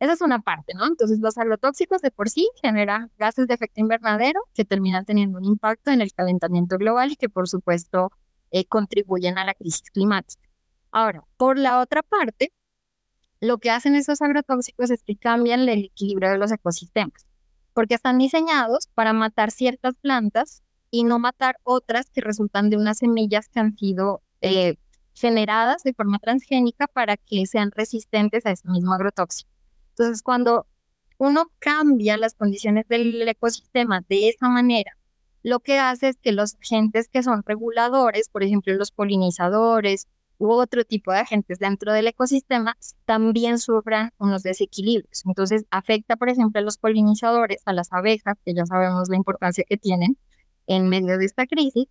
Esa 0.00 0.14
es 0.14 0.20
una 0.20 0.40
parte, 0.40 0.74
¿no? 0.74 0.86
Entonces 0.86 1.20
los 1.20 1.38
agrotóxicos 1.38 2.02
de 2.02 2.10
por 2.10 2.28
sí 2.28 2.48
generan 2.60 3.12
gases 3.18 3.46
de 3.46 3.54
efecto 3.54 3.80
invernadero 3.80 4.40
que 4.52 4.64
terminan 4.64 5.04
teniendo 5.04 5.38
un 5.38 5.44
impacto 5.44 5.92
en 5.92 6.00
el 6.00 6.12
calentamiento 6.12 6.76
global 6.76 7.12
y 7.12 7.16
que 7.16 7.28
por 7.28 7.48
supuesto 7.48 8.10
eh, 8.50 8.64
contribuyen 8.64 9.38
a 9.38 9.44
la 9.44 9.54
crisis 9.54 9.90
climática. 9.92 10.42
Ahora, 10.90 11.22
por 11.36 11.56
la 11.56 11.78
otra 11.80 12.02
parte, 12.02 12.52
lo 13.42 13.58
que 13.58 13.70
hacen 13.70 13.96
esos 13.96 14.22
agrotóxicos 14.22 14.90
es 14.92 15.02
que 15.02 15.16
cambian 15.16 15.68
el 15.68 15.86
equilibrio 15.86 16.30
de 16.30 16.38
los 16.38 16.52
ecosistemas, 16.52 17.26
porque 17.74 17.96
están 17.96 18.18
diseñados 18.18 18.86
para 18.94 19.12
matar 19.12 19.50
ciertas 19.50 19.94
plantas 20.00 20.62
y 20.92 21.02
no 21.02 21.18
matar 21.18 21.56
otras 21.64 22.08
que 22.08 22.20
resultan 22.20 22.70
de 22.70 22.76
unas 22.76 22.98
semillas 22.98 23.48
que 23.48 23.58
han 23.58 23.76
sido 23.76 24.22
eh, 24.42 24.76
generadas 25.14 25.82
de 25.82 25.92
forma 25.92 26.20
transgénica 26.20 26.86
para 26.86 27.16
que 27.16 27.44
sean 27.46 27.72
resistentes 27.72 28.46
a 28.46 28.52
ese 28.52 28.68
mismo 28.68 28.94
agrotóxico. 28.94 29.50
Entonces, 29.88 30.22
cuando 30.22 30.68
uno 31.18 31.50
cambia 31.58 32.16
las 32.18 32.34
condiciones 32.34 32.86
del 32.86 33.26
ecosistema 33.28 34.04
de 34.08 34.28
esa 34.28 34.48
manera, 34.48 34.96
lo 35.42 35.58
que 35.58 35.80
hace 35.80 36.10
es 36.10 36.16
que 36.16 36.30
los 36.30 36.54
agentes 36.62 37.08
que 37.08 37.24
son 37.24 37.42
reguladores, 37.44 38.28
por 38.28 38.44
ejemplo, 38.44 38.72
los 38.74 38.92
polinizadores 38.92 40.06
u 40.42 40.50
otro 40.50 40.84
tipo 40.84 41.12
de 41.12 41.18
agentes 41.20 41.60
dentro 41.60 41.92
del 41.92 42.08
ecosistema, 42.08 42.76
también 43.04 43.58
sufran 43.60 44.10
unos 44.18 44.42
desequilibrios. 44.42 45.22
Entonces, 45.24 45.64
afecta, 45.70 46.16
por 46.16 46.28
ejemplo, 46.28 46.60
a 46.60 46.64
los 46.64 46.78
polinizadores, 46.78 47.62
a 47.64 47.72
las 47.72 47.92
abejas, 47.92 48.36
que 48.44 48.52
ya 48.52 48.66
sabemos 48.66 49.08
la 49.08 49.16
importancia 49.16 49.64
que 49.68 49.76
tienen, 49.76 50.18
en 50.66 50.88
medio 50.88 51.16
de 51.16 51.26
esta 51.26 51.46
crisis, 51.46 51.86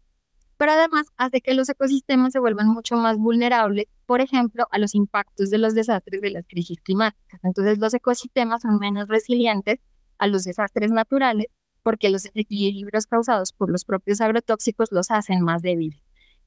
pero 0.57 0.73
además 0.73 1.07
hace 1.15 1.39
que 1.39 1.53
los 1.53 1.69
ecosistemas 1.69 2.33
se 2.33 2.39
vuelvan 2.39 2.67
mucho 2.67 2.97
más 2.97 3.17
vulnerables, 3.17 3.85
por 4.05 4.19
ejemplo, 4.19 4.67
a 4.69 4.79
los 4.79 4.95
impactos 4.95 5.49
de 5.49 5.57
los 5.57 5.73
desastres 5.73 6.21
de 6.21 6.31
las 6.31 6.45
crisis 6.45 6.79
climáticas. 6.81 7.39
Entonces 7.43 7.79
los 7.79 7.93
ecosistemas 7.93 8.63
son 8.63 8.79
menos 8.79 9.07
resilientes 9.07 9.79
a 10.17 10.27
los 10.27 10.43
desastres 10.43 10.91
naturales 10.91 11.47
porque 11.83 12.09
los 12.09 12.23
desequilibrios 12.23 13.07
causados 13.07 13.53
por 13.53 13.71
los 13.71 13.85
propios 13.85 14.21
agrotóxicos 14.21 14.91
los 14.91 15.09
hacen 15.09 15.41
más 15.41 15.61
débiles. 15.61 16.01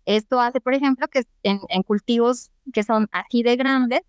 Esto 0.06 0.40
hace, 0.40 0.60
por 0.60 0.74
ejemplo, 0.74 1.08
que 1.08 1.24
en, 1.42 1.60
en 1.68 1.82
cultivos 1.82 2.50
que 2.72 2.82
son 2.82 3.08
así 3.12 3.42
de 3.42 3.56
grandes, 3.56 4.02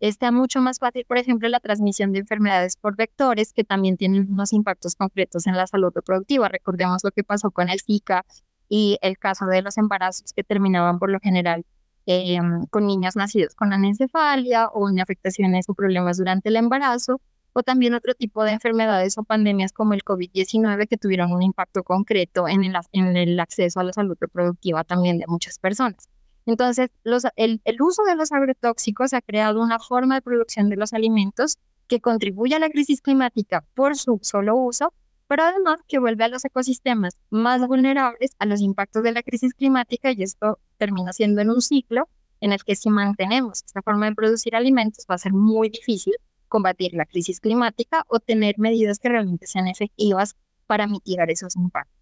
está 0.00 0.30
mucho 0.30 0.60
más 0.60 0.78
fácil, 0.78 1.04
por 1.06 1.18
ejemplo, 1.18 1.48
la 1.48 1.60
transmisión 1.60 2.12
de 2.12 2.20
enfermedades 2.20 2.76
por 2.76 2.96
vectores 2.96 3.52
que 3.52 3.64
también 3.64 3.96
tienen 3.96 4.30
unos 4.30 4.52
impactos 4.52 4.94
concretos 4.94 5.46
en 5.46 5.56
la 5.56 5.66
salud 5.66 5.92
reproductiva. 5.94 6.48
Recordemos 6.48 7.02
lo 7.04 7.10
que 7.10 7.24
pasó 7.24 7.50
con 7.50 7.68
el 7.68 7.80
Zika 7.80 8.24
y 8.68 8.98
el 9.02 9.18
caso 9.18 9.46
de 9.46 9.62
los 9.62 9.78
embarazos 9.78 10.32
que 10.32 10.44
terminaban 10.44 10.98
por 10.98 11.10
lo 11.10 11.18
general 11.20 11.64
em, 12.06 12.66
con 12.66 12.86
niños 12.86 13.16
nacidos 13.16 13.54
con 13.54 13.72
anencefalia 13.72 14.68
o 14.68 14.88
en 14.88 15.00
afectaciones 15.00 15.68
o 15.68 15.74
problemas 15.74 16.18
durante 16.18 16.48
el 16.48 16.56
embarazo, 16.56 17.20
o 17.58 17.64
también 17.64 17.92
otro 17.94 18.14
tipo 18.14 18.44
de 18.44 18.52
enfermedades 18.52 19.18
o 19.18 19.24
pandemias 19.24 19.72
como 19.72 19.92
el 19.92 20.04
COVID-19 20.04 20.86
que 20.86 20.96
tuvieron 20.96 21.32
un 21.32 21.42
impacto 21.42 21.82
concreto 21.82 22.46
en 22.46 22.62
el, 22.62 22.76
en 22.92 23.16
el 23.16 23.40
acceso 23.40 23.80
a 23.80 23.82
la 23.82 23.92
salud 23.92 24.16
reproductiva 24.20 24.84
también 24.84 25.18
de 25.18 25.26
muchas 25.26 25.58
personas. 25.58 26.08
Entonces, 26.46 26.90
los, 27.02 27.24
el, 27.34 27.60
el 27.64 27.82
uso 27.82 28.04
de 28.04 28.14
los 28.14 28.30
agrotóxicos 28.30 29.12
ha 29.12 29.22
creado 29.22 29.60
una 29.60 29.80
forma 29.80 30.14
de 30.14 30.22
producción 30.22 30.68
de 30.68 30.76
los 30.76 30.92
alimentos 30.92 31.58
que 31.88 32.00
contribuye 32.00 32.54
a 32.54 32.60
la 32.60 32.70
crisis 32.70 33.00
climática 33.00 33.64
por 33.74 33.96
su 33.96 34.20
solo 34.22 34.54
uso, 34.54 34.94
pero 35.26 35.42
además 35.42 35.80
que 35.88 35.98
vuelve 35.98 36.22
a 36.22 36.28
los 36.28 36.44
ecosistemas 36.44 37.18
más 37.28 37.66
vulnerables 37.66 38.36
a 38.38 38.46
los 38.46 38.60
impactos 38.60 39.02
de 39.02 39.10
la 39.10 39.24
crisis 39.24 39.52
climática 39.52 40.12
y 40.12 40.22
esto 40.22 40.60
termina 40.76 41.12
siendo 41.12 41.40
en 41.40 41.50
un 41.50 41.60
ciclo 41.60 42.08
en 42.40 42.52
el 42.52 42.62
que 42.62 42.76
si 42.76 42.88
mantenemos 42.88 43.64
esta 43.64 43.82
forma 43.82 44.06
de 44.06 44.14
producir 44.14 44.54
alimentos 44.54 45.06
va 45.10 45.16
a 45.16 45.18
ser 45.18 45.32
muy 45.32 45.70
difícil 45.70 46.14
combatir 46.48 46.94
la 46.94 47.06
crisis 47.06 47.40
climática 47.40 48.04
o 48.08 48.20
tener 48.20 48.58
medidas 48.58 48.98
que 48.98 49.08
realmente 49.08 49.46
sean 49.46 49.68
efectivas 49.68 50.36
para 50.66 50.86
mitigar 50.86 51.30
esos 51.30 51.56
impactos. 51.56 51.96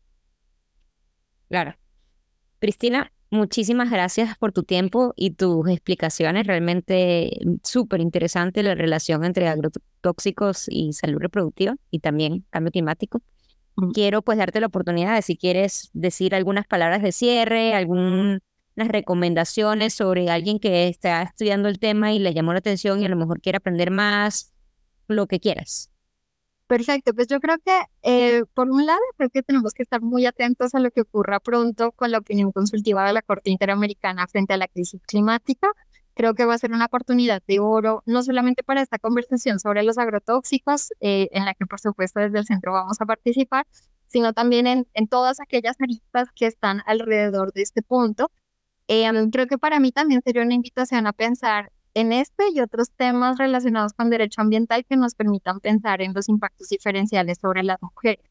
Claro. 1.48 1.76
Cristina, 2.58 3.12
muchísimas 3.30 3.90
gracias 3.90 4.36
por 4.38 4.52
tu 4.52 4.62
tiempo 4.62 5.12
y 5.16 5.32
tus 5.32 5.68
explicaciones. 5.68 6.46
Realmente 6.46 7.38
súper 7.62 8.00
interesante 8.00 8.62
la 8.62 8.74
relación 8.74 9.24
entre 9.24 9.48
agrotóxicos 9.48 10.66
y 10.68 10.92
salud 10.92 11.20
reproductiva 11.20 11.76
y 11.90 12.00
también 12.00 12.44
cambio 12.50 12.72
climático. 12.72 13.22
Quiero 13.92 14.22
pues 14.22 14.38
darte 14.38 14.58
la 14.58 14.68
oportunidad 14.68 15.14
de 15.14 15.22
si 15.22 15.36
quieres 15.36 15.90
decir 15.92 16.34
algunas 16.34 16.66
palabras 16.66 17.02
de 17.02 17.12
cierre, 17.12 17.74
algunas 18.76 18.92
recomendaciones 18.92 19.94
sobre 19.94 20.28
alguien 20.30 20.58
que 20.58 20.88
está 20.88 21.22
estudiando 21.22 21.68
el 21.68 21.78
tema 21.78 22.12
y 22.12 22.18
le 22.18 22.34
llamó 22.34 22.52
la 22.52 22.58
atención 22.58 23.00
y 23.00 23.06
a 23.06 23.08
lo 23.08 23.16
mejor 23.16 23.40
quiere 23.40 23.56
aprender 23.56 23.90
más, 23.90 24.52
lo 25.08 25.26
que 25.26 25.40
quieras. 25.40 25.90
Perfecto, 26.66 27.14
pues 27.14 27.28
yo 27.28 27.38
creo 27.40 27.56
que 27.64 27.80
eh, 28.02 28.42
por 28.52 28.68
un 28.70 28.86
lado 28.86 28.98
creo 29.16 29.30
que 29.30 29.42
tenemos 29.42 29.72
que 29.72 29.84
estar 29.84 30.02
muy 30.02 30.26
atentos 30.26 30.74
a 30.74 30.80
lo 30.80 30.90
que 30.90 31.02
ocurra 31.02 31.38
pronto 31.38 31.92
con 31.92 32.10
la 32.10 32.18
opinión 32.18 32.50
consultiva 32.50 33.06
de 33.06 33.12
la 33.12 33.22
Corte 33.22 33.50
Interamericana 33.50 34.26
frente 34.26 34.52
a 34.52 34.56
la 34.56 34.66
crisis 34.66 35.00
climática. 35.06 35.68
Creo 36.14 36.34
que 36.34 36.44
va 36.44 36.54
a 36.54 36.58
ser 36.58 36.72
una 36.72 36.86
oportunidad 36.86 37.42
de 37.46 37.60
oro, 37.60 38.02
no 38.04 38.22
solamente 38.22 38.64
para 38.64 38.82
esta 38.82 38.98
conversación 38.98 39.60
sobre 39.60 39.84
los 39.84 39.96
agrotóxicos, 39.96 40.92
eh, 41.00 41.28
en 41.30 41.44
la 41.44 41.54
que 41.54 41.66
por 41.66 41.78
supuesto 41.78 42.20
desde 42.20 42.38
el 42.38 42.46
centro 42.46 42.72
vamos 42.72 43.00
a 43.00 43.06
participar, 43.06 43.66
sino 44.08 44.32
también 44.32 44.66
en, 44.66 44.88
en 44.94 45.06
todas 45.08 45.40
aquellas 45.40 45.76
aristas 45.80 46.28
que 46.34 46.46
están 46.46 46.82
alrededor 46.86 47.52
de 47.52 47.62
este 47.62 47.82
punto. 47.82 48.30
Eh, 48.88 49.10
creo 49.32 49.46
que 49.46 49.58
para 49.58 49.80
mí 49.80 49.92
también 49.92 50.22
sería 50.24 50.42
una 50.42 50.54
invitación 50.54 51.06
a 51.06 51.12
pensar 51.12 51.72
en 51.94 52.12
este 52.12 52.50
y 52.52 52.60
otros 52.60 52.90
temas 52.90 53.38
relacionados 53.38 53.94
con 53.94 54.10
derecho 54.10 54.42
ambiental 54.42 54.84
que 54.84 54.96
nos 54.96 55.14
permitan 55.14 55.60
pensar 55.60 56.02
en 56.02 56.12
los 56.14 56.28
impactos 56.28 56.68
diferenciales 56.68 57.38
sobre 57.40 57.62
las 57.62 57.80
mujeres. 57.80 58.24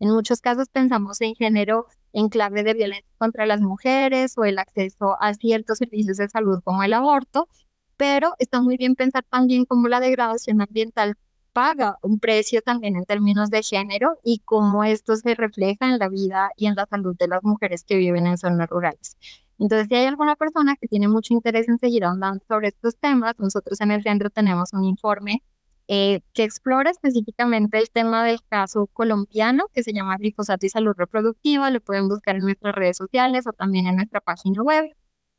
En 0.00 0.10
muchos 0.10 0.40
casos 0.40 0.68
pensamos 0.68 1.20
en 1.20 1.36
género 1.36 1.86
en 2.12 2.28
clave 2.28 2.64
de 2.64 2.74
violencia 2.74 3.08
contra 3.18 3.46
las 3.46 3.60
mujeres 3.60 4.36
o 4.36 4.44
el 4.44 4.58
acceso 4.58 5.16
a 5.20 5.34
ciertos 5.34 5.78
servicios 5.78 6.16
de 6.16 6.28
salud 6.28 6.60
como 6.64 6.82
el 6.82 6.92
aborto, 6.92 7.48
pero 7.96 8.34
está 8.38 8.60
muy 8.60 8.76
bien 8.76 8.96
pensar 8.96 9.24
también 9.30 9.64
cómo 9.64 9.86
la 9.88 10.00
degradación 10.00 10.60
ambiental 10.60 11.14
paga 11.52 11.98
un 12.02 12.18
precio 12.18 12.62
también 12.62 12.96
en 12.96 13.04
términos 13.04 13.50
de 13.50 13.62
género 13.62 14.18
y 14.24 14.40
cómo 14.40 14.84
esto 14.84 15.16
se 15.16 15.34
refleja 15.36 15.88
en 15.88 15.98
la 15.98 16.08
vida 16.08 16.50
y 16.56 16.66
en 16.66 16.74
la 16.74 16.86
salud 16.86 17.14
de 17.16 17.28
las 17.28 17.44
mujeres 17.44 17.84
que 17.84 17.96
viven 17.96 18.26
en 18.26 18.38
zonas 18.38 18.68
rurales. 18.68 19.16
Entonces, 19.62 19.86
si 19.88 19.94
hay 19.94 20.06
alguna 20.06 20.34
persona 20.34 20.74
que 20.76 20.88
tiene 20.88 21.06
mucho 21.06 21.34
interés 21.34 21.68
en 21.68 21.78
seguir 21.78 22.04
hablando 22.04 22.44
sobre 22.48 22.68
estos 22.68 22.96
temas, 22.96 23.34
nosotros 23.38 23.80
en 23.80 23.92
el 23.92 24.02
centro 24.02 24.28
tenemos 24.28 24.72
un 24.72 24.82
informe 24.84 25.44
eh, 25.86 26.20
que 26.32 26.42
explora 26.42 26.90
específicamente 26.90 27.78
el 27.78 27.88
tema 27.90 28.24
del 28.24 28.40
caso 28.48 28.88
colombiano 28.88 29.66
que 29.72 29.84
se 29.84 29.92
llama 29.92 30.16
glifosato 30.16 30.66
y 30.66 30.68
salud 30.68 30.94
reproductiva. 30.96 31.70
Lo 31.70 31.80
pueden 31.80 32.08
buscar 32.08 32.34
en 32.36 32.42
nuestras 32.42 32.74
redes 32.74 32.96
sociales 32.96 33.46
o 33.46 33.52
también 33.52 33.86
en 33.86 33.96
nuestra 33.96 34.20
página 34.20 34.62
web. 34.62 34.90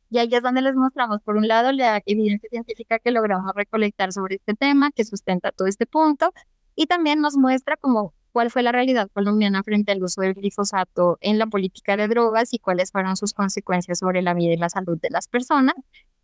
Y 0.10 0.20
ahí 0.20 0.30
es 0.32 0.42
donde 0.42 0.62
les 0.62 0.76
mostramos, 0.76 1.20
por 1.22 1.36
un 1.36 1.50
lado, 1.50 1.74
la 1.74 2.02
evidencia 2.06 2.48
científica 2.50 3.00
que 3.00 3.12
logramos 3.12 3.52
recolectar 3.56 4.14
sobre 4.14 4.36
este 4.36 4.54
tema, 4.54 4.92
que 4.92 5.04
sustenta 5.04 5.52
todo 5.52 5.68
este 5.68 5.86
punto, 5.86 6.32
y 6.76 6.86
también 6.86 7.20
nos 7.20 7.36
muestra 7.36 7.76
como 7.78 8.14
cuál 8.34 8.52
fue 8.52 8.64
la 8.64 8.74
realidad 8.74 9.10
colombiana 9.14 9.64
frente 9.64 9.94
al 9.94 10.04
uso 10.04 10.22
del 10.22 10.34
glifosato 10.34 11.18
en 11.22 11.40
la 11.40 11.48
política 11.48 11.96
de 11.96 12.08
drogas 12.10 12.54
y 12.54 12.60
cuáles 12.60 12.92
fueron 12.92 13.16
sus 13.16 13.34
consecuencias 13.34 14.00
sobre 14.00 14.22
la 14.22 14.34
vida 14.34 14.54
y 14.54 14.58
la 14.58 14.70
salud 14.70 15.00
de 15.00 15.10
las 15.12 15.28
personas 15.28 15.76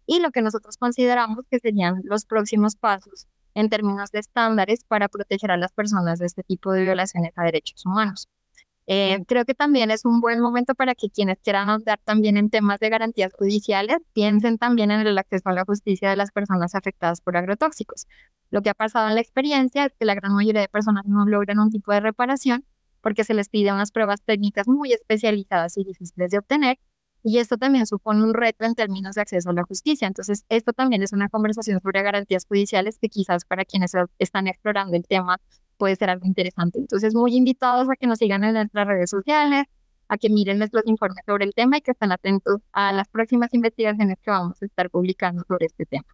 y 0.05 0.19
lo 0.19 0.31
que 0.31 0.41
nosotros 0.41 0.77
consideramos 0.77 1.45
que 1.49 1.59
serían 1.59 2.01
los 2.03 2.25
próximos 2.25 2.75
pasos 2.75 3.27
en 3.53 3.69
términos 3.69 4.11
de 4.11 4.19
estándares 4.19 4.83
para 4.83 5.07
proteger 5.07 5.51
a 5.51 5.57
las 5.57 5.71
personas 5.71 6.19
de 6.19 6.25
este 6.25 6.43
tipo 6.43 6.71
de 6.71 6.83
violaciones 6.83 7.31
a 7.35 7.43
derechos 7.43 7.85
humanos. 7.85 8.27
Eh, 8.91 9.23
creo 9.27 9.45
que 9.45 9.53
también 9.53 9.91
es 9.91 10.03
un 10.03 10.19
buen 10.19 10.39
momento 10.39 10.73
para 10.73 10.95
que 10.95 11.11
quienes 11.11 11.37
quieran 11.43 11.69
ahondar 11.69 11.99
también 12.03 12.37
en 12.37 12.49
temas 12.49 12.79
de 12.79 12.89
garantías 12.89 13.31
judiciales 13.37 13.97
piensen 14.13 14.57
también 14.57 14.89
en 14.89 15.01
el 15.05 15.15
acceso 15.15 15.47
a 15.49 15.53
la 15.53 15.63
justicia 15.63 16.09
de 16.09 16.15
las 16.15 16.31
personas 16.31 16.73
afectadas 16.73 17.21
por 17.21 17.37
agrotóxicos. 17.37 18.07
Lo 18.49 18.63
que 18.63 18.71
ha 18.71 18.73
pasado 18.73 19.07
en 19.07 19.13
la 19.13 19.21
experiencia 19.21 19.85
es 19.85 19.93
que 19.99 20.05
la 20.05 20.15
gran 20.15 20.33
mayoría 20.33 20.61
de 20.61 20.69
personas 20.69 21.05
no 21.05 21.23
logran 21.27 21.59
un 21.59 21.69
tipo 21.69 21.91
de 21.91 21.99
reparación 21.99 22.65
porque 23.01 23.23
se 23.23 23.35
les 23.35 23.47
pide 23.47 23.71
unas 23.71 23.91
pruebas 23.91 24.23
técnicas 24.23 24.67
muy 24.67 24.91
especializadas 24.91 25.77
y 25.77 25.83
difíciles 25.83 26.31
de 26.31 26.39
obtener. 26.39 26.79
Y 27.21 27.37
esto 27.37 27.57
también 27.57 27.85
supone 27.85 28.23
un 28.23 28.33
reto 28.33 28.65
en 28.65 28.73
términos 28.73 29.13
de 29.15 29.21
acceso 29.21 29.51
a 29.51 29.53
la 29.53 29.63
justicia. 29.63 30.07
Entonces, 30.07 30.45
esto 30.49 30.73
también 30.73 31.03
es 31.03 31.13
una 31.13 31.29
conversación 31.29 31.79
sobre 31.79 32.01
garantías 32.01 32.45
judiciales 32.47 32.97
que 32.99 33.09
quizás 33.09 33.45
para 33.45 33.65
quienes 33.65 33.91
están 34.17 34.47
explorando 34.47 34.95
el 34.97 35.05
tema 35.05 35.37
puede 35.79 35.95
ser 35.95 36.11
algo 36.11 36.27
interesante. 36.27 36.77
Entonces, 36.77 37.15
muy 37.15 37.35
invitados 37.35 37.89
a 37.89 37.95
que 37.95 38.05
nos 38.05 38.19
sigan 38.19 38.43
en 38.43 38.53
nuestras 38.53 38.85
redes 38.85 39.09
sociales, 39.09 39.63
a 40.09 40.17
que 40.17 40.29
miren 40.29 40.59
nuestros 40.59 40.83
informes 40.85 41.23
sobre 41.25 41.45
el 41.45 41.53
tema 41.53 41.77
y 41.77 41.81
que 41.81 41.91
estén 41.91 42.11
atentos 42.11 42.61
a 42.71 42.91
las 42.91 43.07
próximas 43.07 43.51
investigaciones 43.53 44.17
que 44.21 44.29
vamos 44.29 44.61
a 44.61 44.65
estar 44.65 44.89
publicando 44.89 45.43
sobre 45.47 45.67
este 45.67 45.85
tema. 45.85 46.05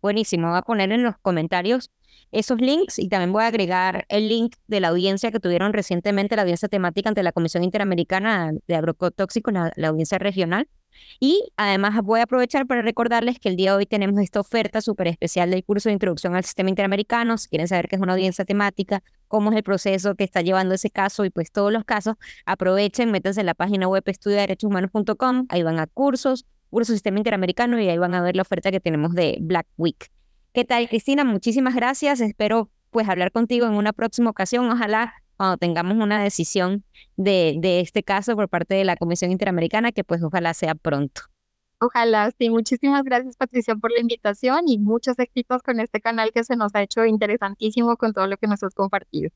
Buenísimo, 0.00 0.48
voy 0.48 0.58
a 0.58 0.62
poner 0.62 0.92
en 0.92 1.02
los 1.02 1.16
comentarios 1.18 1.90
esos 2.30 2.60
links 2.60 2.98
y 2.98 3.08
también 3.08 3.32
voy 3.32 3.44
a 3.44 3.48
agregar 3.48 4.04
el 4.08 4.28
link 4.28 4.54
de 4.66 4.80
la 4.80 4.88
audiencia 4.88 5.30
que 5.30 5.40
tuvieron 5.40 5.72
recientemente, 5.72 6.36
la 6.36 6.42
audiencia 6.42 6.68
temática 6.68 7.08
ante 7.08 7.22
la 7.22 7.32
Comisión 7.32 7.64
Interamericana 7.64 8.52
de 8.66 8.74
Agrotóxicos, 8.74 9.52
la, 9.52 9.72
la 9.76 9.88
audiencia 9.88 10.18
regional, 10.18 10.68
y 11.20 11.50
además 11.56 12.00
voy 12.02 12.20
a 12.20 12.24
aprovechar 12.24 12.66
para 12.66 12.82
recordarles 12.82 13.38
que 13.38 13.48
el 13.48 13.56
día 13.56 13.72
de 13.72 13.78
hoy 13.78 13.86
tenemos 13.86 14.20
esta 14.20 14.40
oferta 14.40 14.80
súper 14.80 15.08
especial 15.08 15.50
del 15.50 15.64
curso 15.64 15.88
de 15.88 15.94
introducción 15.94 16.36
al 16.36 16.44
sistema 16.44 16.70
interamericano. 16.70 17.38
Si 17.38 17.48
quieren 17.48 17.68
saber 17.68 17.88
qué 17.88 17.96
es 17.96 18.02
una 18.02 18.12
audiencia 18.12 18.44
temática, 18.44 19.02
cómo 19.26 19.50
es 19.50 19.56
el 19.56 19.62
proceso 19.62 20.14
que 20.14 20.24
está 20.24 20.42
llevando 20.42 20.74
ese 20.74 20.90
caso 20.90 21.24
y 21.24 21.30
pues 21.30 21.50
todos 21.50 21.72
los 21.72 21.84
casos, 21.84 22.16
aprovechen, 22.46 23.10
métanse 23.10 23.40
en 23.40 23.46
la 23.46 23.54
página 23.54 23.88
web 23.88 24.02
estudiaderechoshumanos.com, 24.06 25.46
ahí 25.48 25.62
van 25.62 25.78
a 25.78 25.86
cursos, 25.86 26.46
curso 26.70 26.92
sistema 26.92 27.18
interamericano 27.18 27.80
y 27.80 27.88
ahí 27.88 27.98
van 27.98 28.14
a 28.14 28.22
ver 28.22 28.36
la 28.36 28.42
oferta 28.42 28.70
que 28.70 28.80
tenemos 28.80 29.14
de 29.14 29.38
Black 29.40 29.66
Week. 29.76 30.10
¿Qué 30.52 30.64
tal, 30.64 30.88
Cristina? 30.88 31.24
Muchísimas 31.24 31.74
gracias. 31.74 32.20
Espero 32.20 32.70
pues 32.90 33.08
hablar 33.08 33.32
contigo 33.32 33.66
en 33.66 33.74
una 33.74 33.92
próxima 33.92 34.30
ocasión. 34.30 34.70
Ojalá 34.70 35.14
cuando 35.38 35.56
tengamos 35.56 35.96
una 35.96 36.22
decisión 36.22 36.84
de, 37.16 37.54
de 37.58 37.80
este 37.80 38.02
caso 38.02 38.36
por 38.36 38.48
parte 38.48 38.74
de 38.74 38.84
la 38.84 38.96
Comisión 38.96 39.30
Interamericana, 39.30 39.92
que 39.92 40.04
pues 40.04 40.22
ojalá 40.22 40.52
sea 40.52 40.74
pronto. 40.74 41.22
Ojalá, 41.80 42.32
sí. 42.36 42.50
Muchísimas 42.50 43.04
gracias, 43.04 43.36
Patricia, 43.36 43.76
por 43.76 43.92
la 43.92 44.00
invitación 44.00 44.62
y 44.66 44.78
muchos 44.78 45.18
éxitos 45.18 45.62
con 45.62 45.78
este 45.78 46.00
canal 46.00 46.32
que 46.32 46.42
se 46.42 46.56
nos 46.56 46.74
ha 46.74 46.82
hecho 46.82 47.04
interesantísimo 47.04 47.96
con 47.96 48.12
todo 48.12 48.26
lo 48.26 48.36
que 48.36 48.48
nos 48.48 48.62
has 48.64 48.74
compartido. 48.74 49.30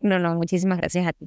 No, 0.00 0.18
no, 0.18 0.34
muchísimas 0.34 0.78
gracias 0.78 1.06
a 1.06 1.12
ti. 1.12 1.26